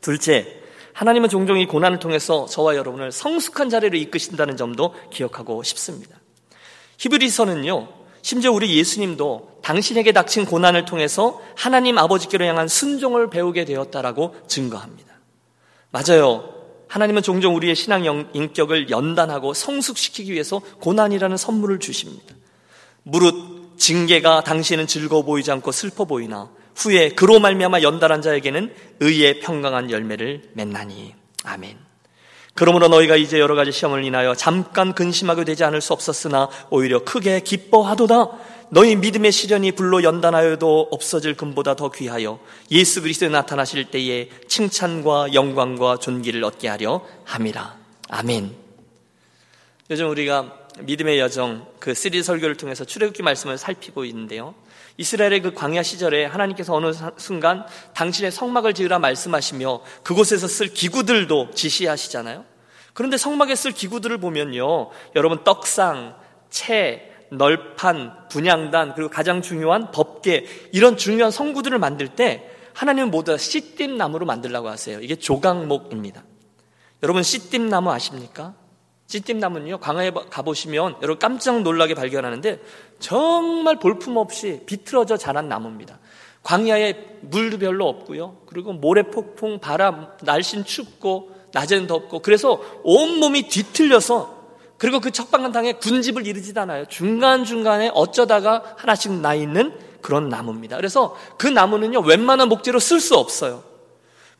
둘째, 0.00 0.62
하나님은 0.94 1.28
종종 1.28 1.58
이 1.58 1.66
고난을 1.66 1.98
통해서 1.98 2.46
저와 2.46 2.76
여러분을 2.76 3.12
성숙한 3.12 3.68
자리로 3.68 3.98
이끄신다는 3.98 4.56
점도 4.56 4.94
기억하고 5.10 5.62
싶습니다. 5.62 6.16
히브리서는요, 6.96 7.88
심지어 8.22 8.52
우리 8.52 8.74
예수님도 8.78 9.58
당신에게 9.62 10.12
닥친 10.12 10.46
고난을 10.46 10.86
통해서 10.86 11.42
하나님 11.58 11.98
아버지께로 11.98 12.46
향한 12.46 12.68
순종을 12.68 13.28
배우게 13.28 13.66
되었다라고 13.66 14.34
증거합니다. 14.46 15.12
맞아요. 15.90 16.61
하나님은 16.92 17.22
종종 17.22 17.56
우리의 17.56 17.74
신앙 17.74 18.04
인격을 18.34 18.90
연단하고 18.90 19.54
성숙시키기 19.54 20.30
위해서 20.30 20.60
고난이라는 20.80 21.38
선물을 21.38 21.78
주십니다. 21.78 22.34
무릇 23.02 23.78
징계가 23.78 24.44
당신은 24.44 24.86
즐거워 24.86 25.22
보이지 25.22 25.50
않고 25.50 25.72
슬퍼 25.72 26.04
보이나 26.04 26.50
후에 26.76 27.14
그로 27.14 27.40
말미암아 27.40 27.80
연단한 27.80 28.20
자에게는 28.20 28.74
의의 29.00 29.40
평강한 29.40 29.90
열매를 29.90 30.50
맺나니 30.52 31.14
아멘. 31.44 31.78
그러므로 32.52 32.88
너희가 32.88 33.16
이제 33.16 33.40
여러 33.40 33.54
가지 33.54 33.72
시험을 33.72 34.04
인하여 34.04 34.34
잠깐 34.34 34.92
근심하게 34.92 35.44
되지 35.44 35.64
않을 35.64 35.80
수 35.80 35.94
없었으나 35.94 36.50
오히려 36.68 37.04
크게 37.04 37.40
기뻐하도다. 37.40 38.28
너희 38.74 38.96
믿음의 38.96 39.32
시련이 39.32 39.72
불로 39.72 40.02
연단하여도 40.02 40.88
없어질 40.90 41.36
금보다 41.36 41.76
더 41.76 41.90
귀하여 41.90 42.40
예수 42.70 43.02
그리스도의 43.02 43.28
나타나실 43.28 43.90
때에 43.90 44.30
칭찬과 44.48 45.34
영광과 45.34 45.98
존귀를 45.98 46.42
얻게 46.42 46.68
하려 46.68 47.04
함이라. 47.24 47.76
아멘. 48.08 48.56
요즘 49.90 50.08
우리가 50.08 50.56
믿음의 50.80 51.18
여정 51.18 51.66
그 51.80 51.92
시리즈 51.92 52.22
설교를 52.22 52.56
통해서 52.56 52.86
출애굽기 52.86 53.22
말씀을 53.22 53.58
살피고 53.58 54.06
있는데요. 54.06 54.54
이스라엘의 54.96 55.42
그 55.42 55.52
광야 55.52 55.82
시절에 55.82 56.24
하나님께서 56.24 56.74
어느 56.74 56.92
순간 57.18 57.66
당신의 57.92 58.32
성막을 58.32 58.72
지으라 58.72 58.98
말씀하시며 59.00 59.82
그곳에서 60.02 60.48
쓸 60.48 60.68
기구들도 60.68 61.50
지시하시잖아요. 61.50 62.46
그런데 62.94 63.18
성막에 63.18 63.54
쓸 63.54 63.72
기구들을 63.72 64.16
보면요. 64.16 64.88
여러분 65.14 65.44
떡상, 65.44 66.16
채, 66.48 67.11
널판, 67.32 68.28
분향단, 68.28 68.94
그리고 68.94 69.10
가장 69.10 69.40
중요한 69.42 69.90
법궤, 69.90 70.44
이런 70.72 70.96
중요한 70.96 71.30
성구들을 71.30 71.78
만들 71.78 72.08
때 72.08 72.48
하나님은 72.74 73.10
모두 73.10 73.36
씨띠 73.36 73.88
나무로 73.88 74.26
만들라고 74.26 74.68
하세요. 74.68 75.00
이게 75.00 75.16
조각목입니다. 75.16 76.22
여러분 77.02 77.22
씨띠 77.22 77.58
나무 77.58 77.90
아십니까? 77.90 78.54
씨띠 79.06 79.34
나무는요, 79.34 79.78
광야에 79.78 80.10
가 80.10 80.42
보시면 80.42 80.96
여러분 81.02 81.18
깜짝 81.18 81.62
놀라게 81.62 81.94
발견하는데 81.94 82.60
정말 82.98 83.78
볼품없이 83.78 84.62
비틀어져 84.66 85.16
자란 85.16 85.48
나무입니다. 85.48 85.98
광야에 86.42 86.94
물도 87.22 87.58
별로 87.58 87.88
없고요. 87.88 88.38
그리고 88.46 88.72
모래 88.72 89.02
폭풍, 89.02 89.58
바람, 89.58 90.08
날씬 90.22 90.64
춥고, 90.64 91.30
낮에는 91.52 91.86
덥고, 91.86 92.20
그래서 92.20 92.60
온 92.82 93.20
몸이 93.20 93.48
뒤틀려서 93.48 94.31
그리고 94.82 94.98
그 94.98 95.12
척박한 95.12 95.52
땅에 95.52 95.74
군집을 95.74 96.26
이루지도 96.26 96.60
않아요. 96.62 96.86
중간중간에 96.86 97.92
어쩌다가 97.94 98.74
하나씩 98.78 99.12
나 99.12 99.32
있는 99.32 99.78
그런 100.00 100.28
나무입니다. 100.28 100.74
그래서 100.74 101.16
그 101.38 101.46
나무는요, 101.46 102.00
웬만한 102.00 102.48
목재로 102.48 102.80
쓸 102.80 102.98
수 102.98 103.16
없어요. 103.16 103.62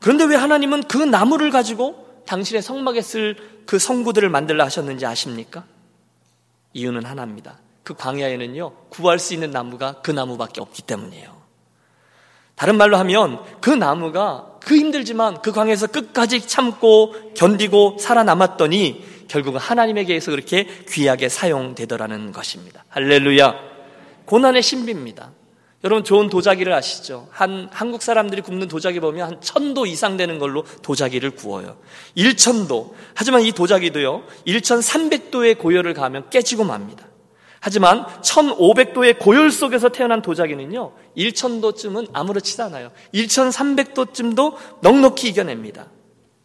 그런데 0.01 0.25
왜 0.25 0.35
하나님은 0.35 0.83
그 0.89 0.97
나무를 0.97 1.49
가지고 1.49 2.05
당신의 2.25 2.61
성막에 2.61 3.01
쓸 3.01 3.37
그 3.65 3.79
성구들을 3.79 4.27
만들라 4.27 4.65
하셨는지 4.65 5.05
아십니까? 5.05 5.63
이유는 6.73 7.05
하나입니다. 7.05 7.59
그 7.85 7.93
광야에는요, 7.93 8.73
구할 8.89 9.19
수 9.19 9.33
있는 9.33 9.49
나무가 9.49 10.01
그 10.01 10.11
나무밖에 10.11 10.59
없기 10.59 10.81
때문이에요. 10.81 11.41
다른 12.55 12.75
말로 12.75 12.97
하면 12.97 13.39
그 13.61 13.69
나무가 13.69 14.57
그 14.59 14.75
힘들지만 14.75 15.41
그 15.41 15.53
광야에서 15.53 15.87
끝까지 15.87 16.45
참고 16.45 17.13
견디고 17.33 17.95
살아남았더니 17.97 19.12
결국은 19.33 19.59
하나님에게서 19.59 20.29
그렇게 20.29 20.67
귀하게 20.87 21.27
사용되더라는 21.27 22.31
것입니다. 22.31 22.85
할렐루야. 22.89 23.55
고난의 24.25 24.61
신비입니다. 24.61 25.31
여러분 25.83 26.03
좋은 26.03 26.29
도자기를 26.29 26.71
아시죠? 26.71 27.27
한 27.31 27.67
한국 27.71 28.03
사람들이 28.03 28.43
굽는 28.43 28.67
도자기 28.67 28.99
보면 28.99 29.27
한 29.27 29.41
천도 29.41 29.87
이상 29.87 30.17
되는 30.17 30.37
걸로 30.37 30.63
도자기를 30.83 31.31
구워요. 31.31 31.77
1천도. 32.15 32.91
하지만 33.15 33.41
이 33.41 33.51
도자기도요. 33.51 34.23
1,300도의 34.45 35.57
고열을 35.57 35.95
가하면 35.95 36.29
깨지고 36.29 36.63
맙니다. 36.65 37.07
하지만 37.59 38.05
1500도의 38.05 39.17
고열 39.17 39.49
속에서 39.49 39.89
태어난 39.89 40.21
도자기는요, 40.21 40.93
1000도쯤은 41.17 42.09
아무렇지도 42.13 42.65
않아요. 42.65 42.91
1300도쯤도 43.15 44.57
넉넉히 44.81 45.29
이겨냅니다. 45.29 45.87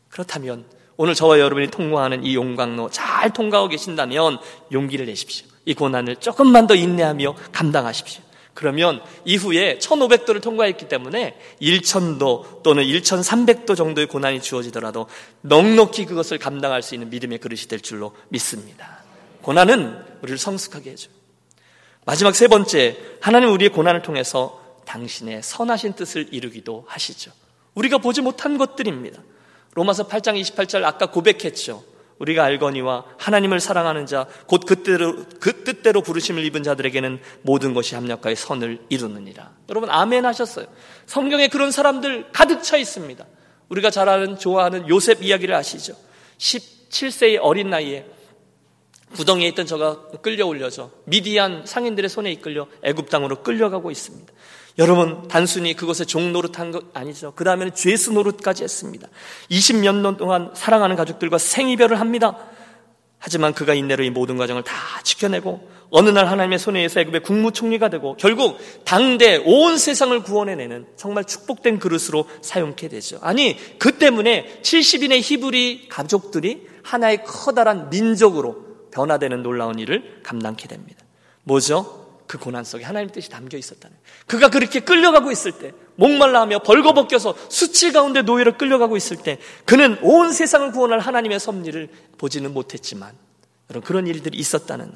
그렇다면 0.09 0.78
오늘 0.99 1.15
저와 1.15 1.39
여러분이 1.39 1.69
통과하는 1.69 2.25
이 2.25 2.35
용광로 2.35 2.91
잘 2.91 3.33
통과하고 3.33 3.69
계신다면 3.69 4.39
용기를 4.73 5.07
내십시오. 5.07 5.47
이 5.65 5.73
고난을 5.73 6.17
조금만 6.17 6.67
더 6.67 6.75
인내하며 6.75 7.37
감당하십시오. 7.53 8.23
그러면 8.53 9.01
이후에 9.25 9.79
1500도를 9.79 10.43
통과했기 10.43 10.89
때문에 10.89 11.39
1000도 11.63 12.65
또는 12.65 12.83
1300도 12.83 13.77
정도의 13.77 14.09
고난이 14.09 14.43
주어지더라도 14.43 15.07
넉넉히 15.43 16.05
그것을 16.05 16.39
감당할 16.39 16.83
수 16.83 16.97
있는 16.97 17.11
믿음의 17.11 17.39
그릇이 17.39 17.63
될 17.69 17.81
줄로 17.81 18.17
믿습니다. 18.31 19.05
고난은 19.43 19.97
우리를 20.23 20.37
성숙하게 20.37 20.91
해줘요. 20.91 21.15
마지막 22.07 22.35
세 22.35 22.49
번째, 22.49 22.97
하나님 23.21 23.53
우리의 23.53 23.69
고난을 23.69 24.03
통해서 24.03 24.61
당신의 24.85 25.45
선하신 25.45 25.93
뜻을 25.93 26.31
이루기도 26.33 26.85
하시죠. 26.89 27.31
우리가 27.77 27.99
보지 27.99 28.21
못한 28.21 28.59
것들입니다. 28.59 29.23
로마서 29.79 30.09
8장 30.09 30.41
28절 30.41 30.83
아까 30.83 31.07
고백했죠. 31.07 31.85
우리가 32.19 32.43
알거니와 32.43 33.05
하나님을 33.17 33.61
사랑하는 33.61 34.07
자, 34.07 34.27
곧 34.47 34.67
그때로, 34.67 35.25
그 35.39 35.63
뜻대로 35.63 36.03
부르심을 36.03 36.45
입은 36.47 36.65
자들에게는 36.65 37.21
모든 37.43 37.75
것이 37.75 37.95
합력하여 37.95 38.35
선을 38.35 38.81
이루느니라. 38.89 39.53
여러분, 39.69 39.89
아멘 39.89 40.27
하셨어요. 40.27 40.67
성경에 41.07 41.47
그런 41.47 41.71
사람들 41.71 42.33
가득 42.33 42.65
차 42.65 42.77
있습니다. 42.77 43.25
우리가 43.69 43.91
잘 43.91 44.09
아는, 44.09 44.37
좋아하는 44.37 44.89
요셉 44.89 45.23
이야기를 45.23 45.55
아시죠? 45.55 45.95
17세의 46.39 47.39
어린 47.41 47.71
나이에 47.71 48.05
구덩이에 49.15 49.47
있던 49.49 49.67
저가 49.67 50.09
끌려 50.21 50.45
올려져 50.47 50.91
미디안 51.05 51.67
상인들의 51.67 52.11
손에 52.11 52.33
이끌려 52.33 52.67
애굽 52.83 53.09
땅으로 53.11 53.43
끌려가고 53.45 53.93
있습니다. 53.93 54.33
여러분 54.79 55.27
단순히 55.27 55.75
그것에 55.75 56.05
종 56.05 56.33
노릇한 56.33 56.71
것 56.71 56.85
아니죠. 56.95 57.33
그 57.35 57.45
다음에는 57.45 57.75
죄수 57.75 58.13
노릇까지 58.13 58.63
했습니다. 58.63 59.09
20년 59.51 59.97
년 59.97 60.17
동안 60.17 60.51
사랑하는 60.55 60.95
가족들과 60.95 61.39
생이별을 61.39 61.99
합니다. 61.99 62.37
하지만 63.19 63.53
그가 63.53 63.75
인내로 63.75 64.05
이 64.05 64.11
모든 64.11 64.37
과정을 64.37 64.63
다 64.63 64.73
지켜내고 65.03 65.69
어느 65.91 66.11
날 66.11 66.27
하나님의 66.29 66.61
손에 66.61 66.79
의해서 66.79 67.01
애굽의 67.01 67.23
국무총리가 67.25 67.89
되고 67.89 68.17
결국 68.17 68.59
당대 68.85 69.43
온 69.45 69.79
세상을 69.79 70.23
구원해내는 70.23 70.87
정말 70.97 71.25
축복된 71.25 71.81
그릇으로 71.81 72.29
사용케 72.43 72.89
되죠. 72.89 73.19
아니 73.21 73.57
그 73.79 73.99
때문에 73.99 74.61
70인의 74.63 75.21
히브리 75.23 75.89
가족들이 75.89 76.69
하나의 76.85 77.25
커다란 77.25 77.91
민족으로 77.91 78.69
변화되는 78.93 79.43
놀라운 79.43 79.81
일을 79.81 80.21
감당케 80.23 80.69
됩니다. 80.69 81.05
뭐죠? 81.43 81.98
그 82.29 82.39
고난 82.39 82.63
속에 82.63 82.85
하나님의 82.85 83.13
뜻이 83.13 83.31
담겨 83.31 83.59
있었다는 83.59 83.97
그가 84.27 84.51
그렇게 84.51 84.81
끌려가고 84.81 85.33
있을 85.33 85.53
때 85.53 85.73
목말라하며 85.97 86.61
벌거벗겨서 86.61 87.35
수치 87.49 87.91
가운데 87.91 88.23
노예로 88.23 88.57
끌려가고 88.57 88.97
있을 88.97 89.17
때 89.17 89.39
그는 89.65 89.99
온 90.03 90.33
세상을 90.33 90.71
구원할 90.71 91.01
하나님의 91.01 91.41
섭리를 91.41 91.89
보지는 92.19 92.53
못했지만 92.55 93.13
여러분 93.71 93.87
그런 93.87 94.07
일들이 94.07 94.39
있었다는. 94.39 94.93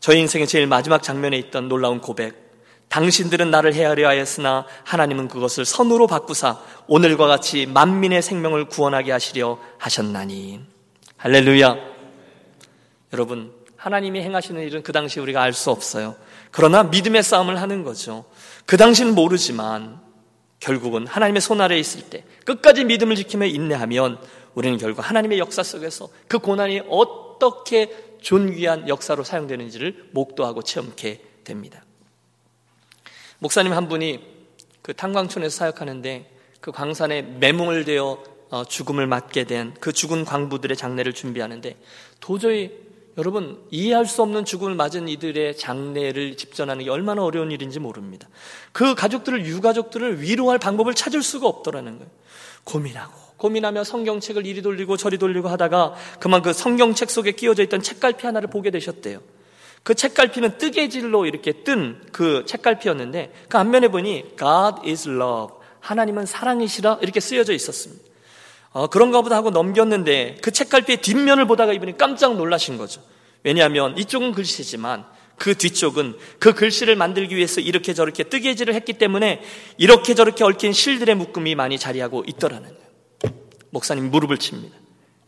저희 0.00 0.20
인생의 0.20 0.46
제일 0.46 0.66
마지막 0.66 1.02
장면에 1.02 1.36
있던 1.36 1.68
놀라운 1.68 2.00
고백 2.00 2.48
당신들은 2.88 3.50
나를 3.50 3.74
헤아려 3.74 4.08
하였으나 4.08 4.64
하나님은 4.84 5.28
그것을 5.28 5.64
선으로 5.64 6.06
바꾸사 6.06 6.60
오늘과 6.86 7.26
같이 7.26 7.66
만민의 7.66 8.22
생명을 8.22 8.66
구원하게 8.66 9.12
하시려 9.12 9.58
하셨나니 9.76 10.60
할렐루야 11.16 11.76
여러분 13.12 13.52
하나님이 13.76 14.22
행하시는 14.22 14.62
일은 14.62 14.82
그 14.82 14.92
당시 14.92 15.20
우리가 15.20 15.42
알 15.42 15.52
수 15.52 15.70
없어요. 15.70 16.16
그러나 16.50 16.82
믿음의 16.82 17.22
싸움을 17.22 17.60
하는 17.60 17.84
거죠. 17.84 18.24
그 18.66 18.76
당시는 18.76 19.14
모르지만 19.14 20.00
결국은 20.60 21.06
하나님의 21.06 21.40
손 21.40 21.60
아래에 21.60 21.78
있을 21.78 22.02
때 22.10 22.24
끝까지 22.44 22.84
믿음을 22.84 23.16
지키며 23.16 23.46
인내하면 23.46 24.18
우리는 24.54 24.76
결국 24.78 25.08
하나님의 25.08 25.38
역사 25.38 25.62
속에서 25.62 26.08
그 26.26 26.38
고난이 26.38 26.82
어떻게 26.88 27.94
존귀한 28.20 28.88
역사로 28.88 29.22
사용되는지를 29.22 30.08
목도하고 30.12 30.62
체험케 30.62 31.20
됩니다. 31.44 31.84
목사님 33.38 33.72
한 33.72 33.88
분이 33.88 34.20
그 34.82 34.94
탄광촌에서 34.94 35.56
사역하는데 35.56 36.30
그 36.60 36.72
광산에 36.72 37.22
매몰 37.22 37.84
되어 37.84 38.22
어, 38.50 38.64
죽음을 38.64 39.06
맞게 39.06 39.44
된 39.44 39.74
그 39.78 39.92
죽은 39.92 40.24
광부들의 40.24 40.76
장례를 40.76 41.12
준비하는데 41.12 41.76
도저히 42.20 42.72
여러분 43.18 43.60
이해할 43.70 44.06
수 44.06 44.22
없는 44.22 44.44
죽음을 44.44 44.74
맞은 44.76 45.08
이들의 45.08 45.56
장례를 45.58 46.36
집전하는 46.36 46.84
게 46.84 46.90
얼마나 46.90 47.24
어려운 47.24 47.50
일인지 47.50 47.80
모릅니다. 47.80 48.28
그 48.72 48.94
가족들을 48.94 49.44
유가족들을 49.44 50.22
위로할 50.22 50.58
방법을 50.58 50.94
찾을 50.94 51.22
수가 51.22 51.48
없더라는 51.48 51.98
거예요. 51.98 52.10
고민하고 52.62 53.12
고민하며 53.38 53.84
성경책을 53.84 54.46
이리 54.46 54.62
돌리고 54.62 54.96
저리 54.96 55.18
돌리고 55.18 55.48
하다가 55.48 55.94
그만 56.20 56.42
그 56.42 56.52
성경책 56.52 57.10
속에 57.10 57.32
끼워져 57.32 57.64
있던 57.64 57.82
책갈피 57.82 58.24
하나를 58.24 58.48
보게 58.50 58.70
되셨대요. 58.70 59.20
그 59.82 59.94
책갈피는 59.94 60.58
뜨개질로 60.58 61.26
이렇게 61.26 61.52
뜬 61.52 62.00
그 62.12 62.44
책갈피였는데 62.46 63.32
그 63.48 63.58
앞면에 63.58 63.88
보니 63.88 64.36
God 64.38 64.88
is 64.88 65.08
love 65.08 65.56
하나님은 65.80 66.26
사랑이시라 66.26 66.98
이렇게 67.02 67.20
쓰여져 67.20 67.52
있었습니다. 67.52 68.07
어, 68.70 68.86
그런가 68.86 69.22
보다 69.22 69.36
하고 69.36 69.50
넘겼는데 69.50 70.38
그 70.42 70.50
책갈피의 70.50 71.00
뒷면을 71.00 71.46
보다가 71.46 71.72
이분이 71.72 71.96
깜짝 71.96 72.36
놀라신 72.36 72.76
거죠. 72.78 73.02
왜냐하면 73.42 73.96
이쪽은 73.96 74.32
글씨지만 74.32 75.06
그 75.36 75.56
뒤쪽은 75.56 76.16
그 76.38 76.52
글씨를 76.52 76.96
만들기 76.96 77.36
위해서 77.36 77.60
이렇게 77.60 77.94
저렇게 77.94 78.24
뜨개질을 78.24 78.74
했기 78.74 78.94
때문에 78.94 79.42
이렇게 79.78 80.14
저렇게 80.14 80.44
얽힌 80.44 80.72
실들의 80.72 81.14
묶음이 81.14 81.54
많이 81.54 81.78
자리하고 81.78 82.24
있더라는 82.26 82.68
거예요. 82.68 83.34
목사님 83.70 84.10
무릎을 84.10 84.38
칩니다. 84.38 84.76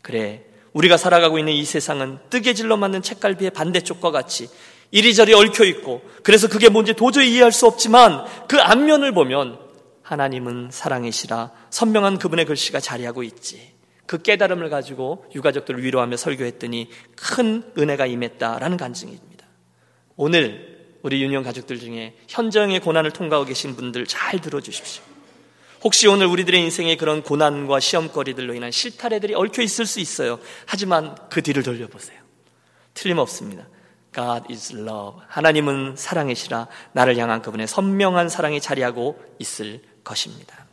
그래, 0.01 0.43
우리가 0.73 0.97
살아가고 0.97 1.39
있는 1.39 1.53
이 1.53 1.63
세상은 1.63 2.19
뜨개질로 2.29 2.75
만든 2.77 3.01
책갈피의 3.01 3.51
반대쪽과 3.51 4.11
같이 4.11 4.49
이리저리 4.91 5.33
얽혀 5.33 5.63
있고 5.65 6.01
그래서 6.23 6.47
그게 6.47 6.69
뭔지 6.69 6.93
도저히 6.93 7.31
이해할 7.31 7.51
수 7.51 7.65
없지만 7.65 8.25
그 8.47 8.57
앞면을 8.59 9.13
보면 9.13 9.57
하나님은 10.11 10.71
사랑이시라 10.71 11.51
선명한 11.69 12.19
그분의 12.19 12.43
글씨가 12.43 12.81
자리하고 12.81 13.23
있지. 13.23 13.71
그 14.05 14.21
깨달음을 14.21 14.69
가지고 14.69 15.23
유가족들을 15.33 15.81
위로하며 15.81 16.17
설교했더니 16.17 16.89
큰 17.15 17.63
은혜가 17.77 18.07
임했다라는 18.07 18.75
간증입니다. 18.75 19.45
오늘 20.17 20.97
우리 21.01 21.23
유년 21.23 21.43
가족들 21.43 21.79
중에 21.79 22.17
현정의 22.27 22.81
고난을 22.81 23.11
통과하고 23.11 23.47
계신 23.47 23.77
분들 23.77 24.05
잘 24.05 24.41
들어주십시오. 24.41 25.01
혹시 25.81 26.09
오늘 26.09 26.27
우리들의 26.27 26.61
인생에 26.61 26.97
그런 26.97 27.23
고난과 27.23 27.79
시험거리들로 27.79 28.53
인한 28.53 28.69
실타래들이 28.69 29.33
얽혀 29.33 29.61
있을 29.61 29.85
수 29.85 30.01
있어요. 30.01 30.39
하지만 30.65 31.15
그 31.29 31.41
뒤를 31.41 31.63
돌려보세요. 31.63 32.19
틀림없습니다. 32.95 33.65
God 34.13 34.51
is 34.51 34.75
love. 34.75 35.21
하나님은 35.29 35.95
사랑이시라 35.95 36.67
나를 36.91 37.17
향한 37.17 37.41
그분의 37.41 37.65
선명한 37.65 38.27
사랑이 38.27 38.59
자리하고 38.59 39.17
있을 39.39 39.81
것입니다. 40.03 40.65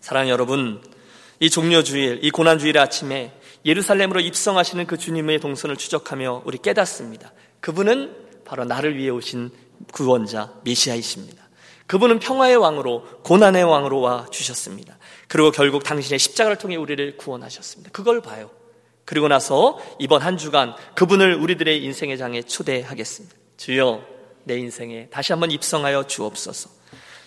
사랑하는 0.00 0.30
여러분, 0.30 0.82
이 1.40 1.50
종료주일, 1.50 2.20
이 2.22 2.30
고난주일의 2.30 2.80
아침에 2.80 3.32
예루살렘으로 3.64 4.20
입성하시는 4.20 4.86
그 4.86 4.96
주님의 4.96 5.40
동선을 5.40 5.76
추적하며 5.76 6.42
우리 6.44 6.58
깨닫습니다. 6.58 7.32
그분은 7.60 8.14
바로 8.44 8.64
나를 8.64 8.96
위해 8.96 9.10
오신 9.10 9.50
구원자 9.92 10.52
메시아이십니다. 10.64 11.42
그분은 11.86 12.20
평화의 12.20 12.56
왕으로 12.56 13.04
고난의 13.22 13.64
왕으로 13.64 14.00
와 14.00 14.26
주셨습니다. 14.30 14.98
그리고 15.28 15.50
결국 15.50 15.84
당신의 15.84 16.18
십자가를 16.18 16.58
통해 16.58 16.76
우리를 16.76 17.16
구원하셨습니다. 17.16 17.90
그걸 17.92 18.20
봐요. 18.20 18.50
그리고 19.04 19.28
나서 19.28 19.78
이번 19.98 20.22
한 20.22 20.36
주간 20.38 20.74
그분을 20.94 21.34
우리들의 21.34 21.82
인생의 21.84 22.18
장에 22.18 22.42
초대하겠습니다. 22.42 23.36
주여 23.56 24.04
내 24.44 24.58
인생에 24.58 25.08
다시 25.10 25.32
한번 25.32 25.50
입성하여 25.50 26.06
주옵소서. 26.06 26.81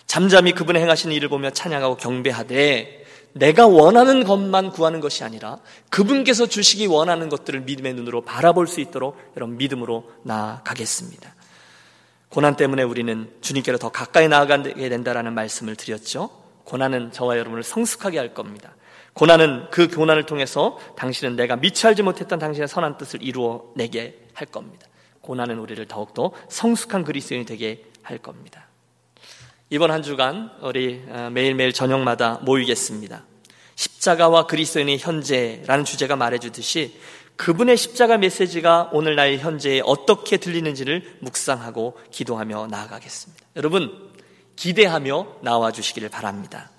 잠잠히 0.06 0.52
그분의 0.52 0.82
행하신 0.82 1.12
일을 1.12 1.28
보며 1.28 1.50
찬양하고 1.50 1.96
경배하되 1.96 3.04
내가 3.32 3.66
원하는 3.66 4.24
것만 4.24 4.70
구하는 4.70 5.00
것이 5.00 5.22
아니라 5.22 5.58
그분께서 5.90 6.46
주시기 6.46 6.86
원하는 6.86 7.28
것들을 7.28 7.60
믿음의 7.60 7.94
눈으로 7.94 8.22
바라볼 8.22 8.66
수 8.66 8.80
있도록 8.80 9.18
여러분 9.36 9.58
믿음으로 9.58 10.10
나아가겠습니다. 10.22 11.34
고난 12.30 12.56
때문에 12.56 12.82
우리는 12.82 13.30
주님께로 13.40 13.78
더 13.78 13.90
가까이 13.90 14.28
나아가게 14.28 14.88
된다라는 14.88 15.34
말씀을 15.34 15.76
드렸죠. 15.76 16.30
고난은 16.64 17.12
저와 17.12 17.38
여러분을 17.38 17.62
성숙하게 17.62 18.18
할 18.18 18.34
겁니다. 18.34 18.74
고난은 19.12 19.66
그 19.70 19.88
고난을 19.88 20.26
통해서 20.26 20.78
당신은 20.96 21.36
내가 21.36 21.56
미처 21.56 21.88
알지 21.88 22.02
못했던 22.02 22.38
당신의 22.38 22.68
선한 22.68 22.98
뜻을 22.98 23.22
이루어내게 23.22 24.26
할 24.34 24.46
겁니다. 24.46 24.86
고난은 25.20 25.58
우리를 25.58 25.86
더욱더 25.88 26.32
성숙한 26.48 27.04
그리스도인이 27.04 27.46
되게 27.46 27.84
할 28.02 28.18
겁니다. 28.18 28.65
이번 29.68 29.90
한 29.90 30.04
주간 30.04 30.52
우리 30.62 31.02
어, 31.08 31.28
매일매일 31.32 31.72
저녁마다 31.72 32.38
모이겠습니다. 32.42 33.24
십자가와 33.74 34.46
그리스도인의 34.46 34.98
현재라는 34.98 35.84
주제가 35.84 36.14
말해주듯이 36.14 36.96
그분의 37.34 37.76
십자가 37.76 38.16
메시지가 38.16 38.90
오늘 38.92 39.16
나의 39.16 39.38
현재에 39.38 39.82
어떻게 39.84 40.36
들리는지를 40.36 41.18
묵상하고 41.20 41.98
기도하며 42.12 42.68
나아가겠습니다. 42.68 43.44
여러분, 43.56 43.92
기대하며 44.54 45.38
나와 45.42 45.72
주시기를 45.72 46.10
바랍니다. 46.10 46.70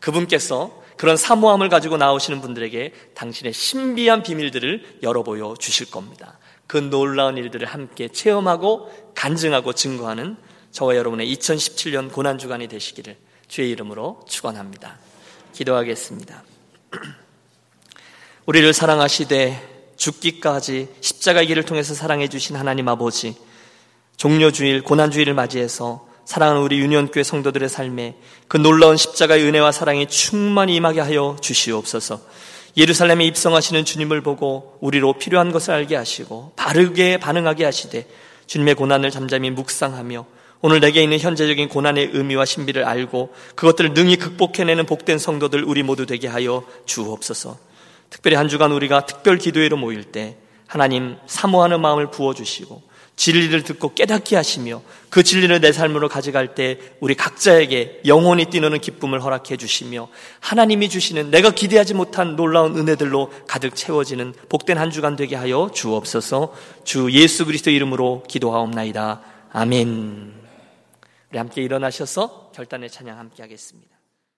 그분께서 0.00 0.82
그런 0.98 1.16
사모함을 1.16 1.70
가지고 1.70 1.96
나오시는 1.96 2.42
분들에게 2.42 2.92
당신의 3.14 3.54
신비한 3.54 4.22
비밀들을 4.22 4.98
열어보여 5.02 5.54
주실 5.58 5.90
겁니다. 5.90 6.38
그 6.66 6.76
놀라운 6.76 7.38
일들을 7.38 7.66
함께 7.66 8.08
체험하고 8.08 9.12
간증하고 9.14 9.72
증거하는 9.72 10.36
저와 10.74 10.96
여러분의 10.96 11.32
2017년 11.36 12.10
고난주간이 12.10 12.66
되시기를 12.66 13.16
주의 13.46 13.70
이름으로 13.70 14.24
축원합니다. 14.28 14.98
기도하겠습니다. 15.52 16.42
우리를 18.46 18.72
사랑하시되 18.72 19.92
죽기까지 19.96 20.88
십자가의 21.00 21.46
길을 21.46 21.62
통해서 21.62 21.94
사랑해 21.94 22.26
주신 22.26 22.56
하나님 22.56 22.88
아버지 22.88 23.36
종료주일 24.16 24.82
고난주일을 24.82 25.32
맞이해서 25.32 26.08
사랑하는 26.24 26.62
우리 26.62 26.80
유년교회 26.80 27.22
성도들의 27.22 27.68
삶에 27.68 28.16
그 28.48 28.56
놀라운 28.56 28.96
십자가의 28.96 29.44
은혜와 29.44 29.70
사랑이 29.70 30.08
충만히 30.08 30.74
임하게 30.74 30.98
하여 30.98 31.36
주시옵소서. 31.40 32.20
예루살렘에 32.76 33.24
입성하시는 33.26 33.84
주님을 33.84 34.22
보고 34.22 34.76
우리로 34.80 35.18
필요한 35.18 35.52
것을 35.52 35.72
알게 35.72 35.94
하시고 35.94 36.54
바르게 36.56 37.18
반응하게 37.18 37.64
하시되 37.64 38.08
주님의 38.48 38.74
고난을 38.74 39.12
잠잠히 39.12 39.50
묵상하며 39.50 40.34
오늘 40.60 40.80
내게 40.80 41.02
있는 41.02 41.18
현재적인 41.18 41.68
고난의 41.68 42.10
의미와 42.12 42.44
신비를 42.44 42.84
알고 42.84 43.34
그것들을 43.54 43.92
능히 43.92 44.16
극복해내는 44.16 44.86
복된 44.86 45.18
성도들 45.18 45.64
우리 45.64 45.82
모두 45.82 46.06
되게 46.06 46.26
하여 46.26 46.64
주옵소서. 46.86 47.58
특별히 48.10 48.36
한 48.36 48.48
주간 48.48 48.72
우리가 48.72 49.06
특별 49.06 49.38
기도회로 49.38 49.76
모일 49.76 50.04
때 50.04 50.36
하나님 50.66 51.16
사모하는 51.26 51.80
마음을 51.80 52.10
부어주시고 52.10 52.94
진리를 53.16 53.62
듣고 53.62 53.94
깨닫게 53.94 54.34
하시며 54.34 54.82
그 55.08 55.22
진리를 55.22 55.60
내 55.60 55.72
삶으로 55.72 56.08
가져갈 56.08 56.54
때 56.54 56.78
우리 57.00 57.14
각자에게 57.14 58.02
영혼이 58.06 58.46
뛰노는 58.46 58.80
기쁨을 58.80 59.22
허락해 59.22 59.56
주시며 59.56 60.08
하나님이 60.40 60.88
주시는 60.88 61.30
내가 61.30 61.50
기대하지 61.50 61.94
못한 61.94 62.34
놀라운 62.34 62.76
은혜들로 62.76 63.30
가득 63.46 63.76
채워지는 63.76 64.34
복된 64.48 64.78
한 64.78 64.90
주간 64.90 65.14
되게 65.14 65.36
하여 65.36 65.70
주옵소서 65.72 66.54
주 66.82 67.10
예수 67.12 67.46
그리스도 67.46 67.70
이름으로 67.70 68.24
기도하옵나이다. 68.28 69.20
아멘. 69.52 70.43
우리 71.34 71.38
함께 71.38 71.62
일어나셔서 71.62 72.52
결단의 72.54 72.88
찬양 72.88 73.18
함께 73.18 73.42
하겠습니다. 73.42 73.93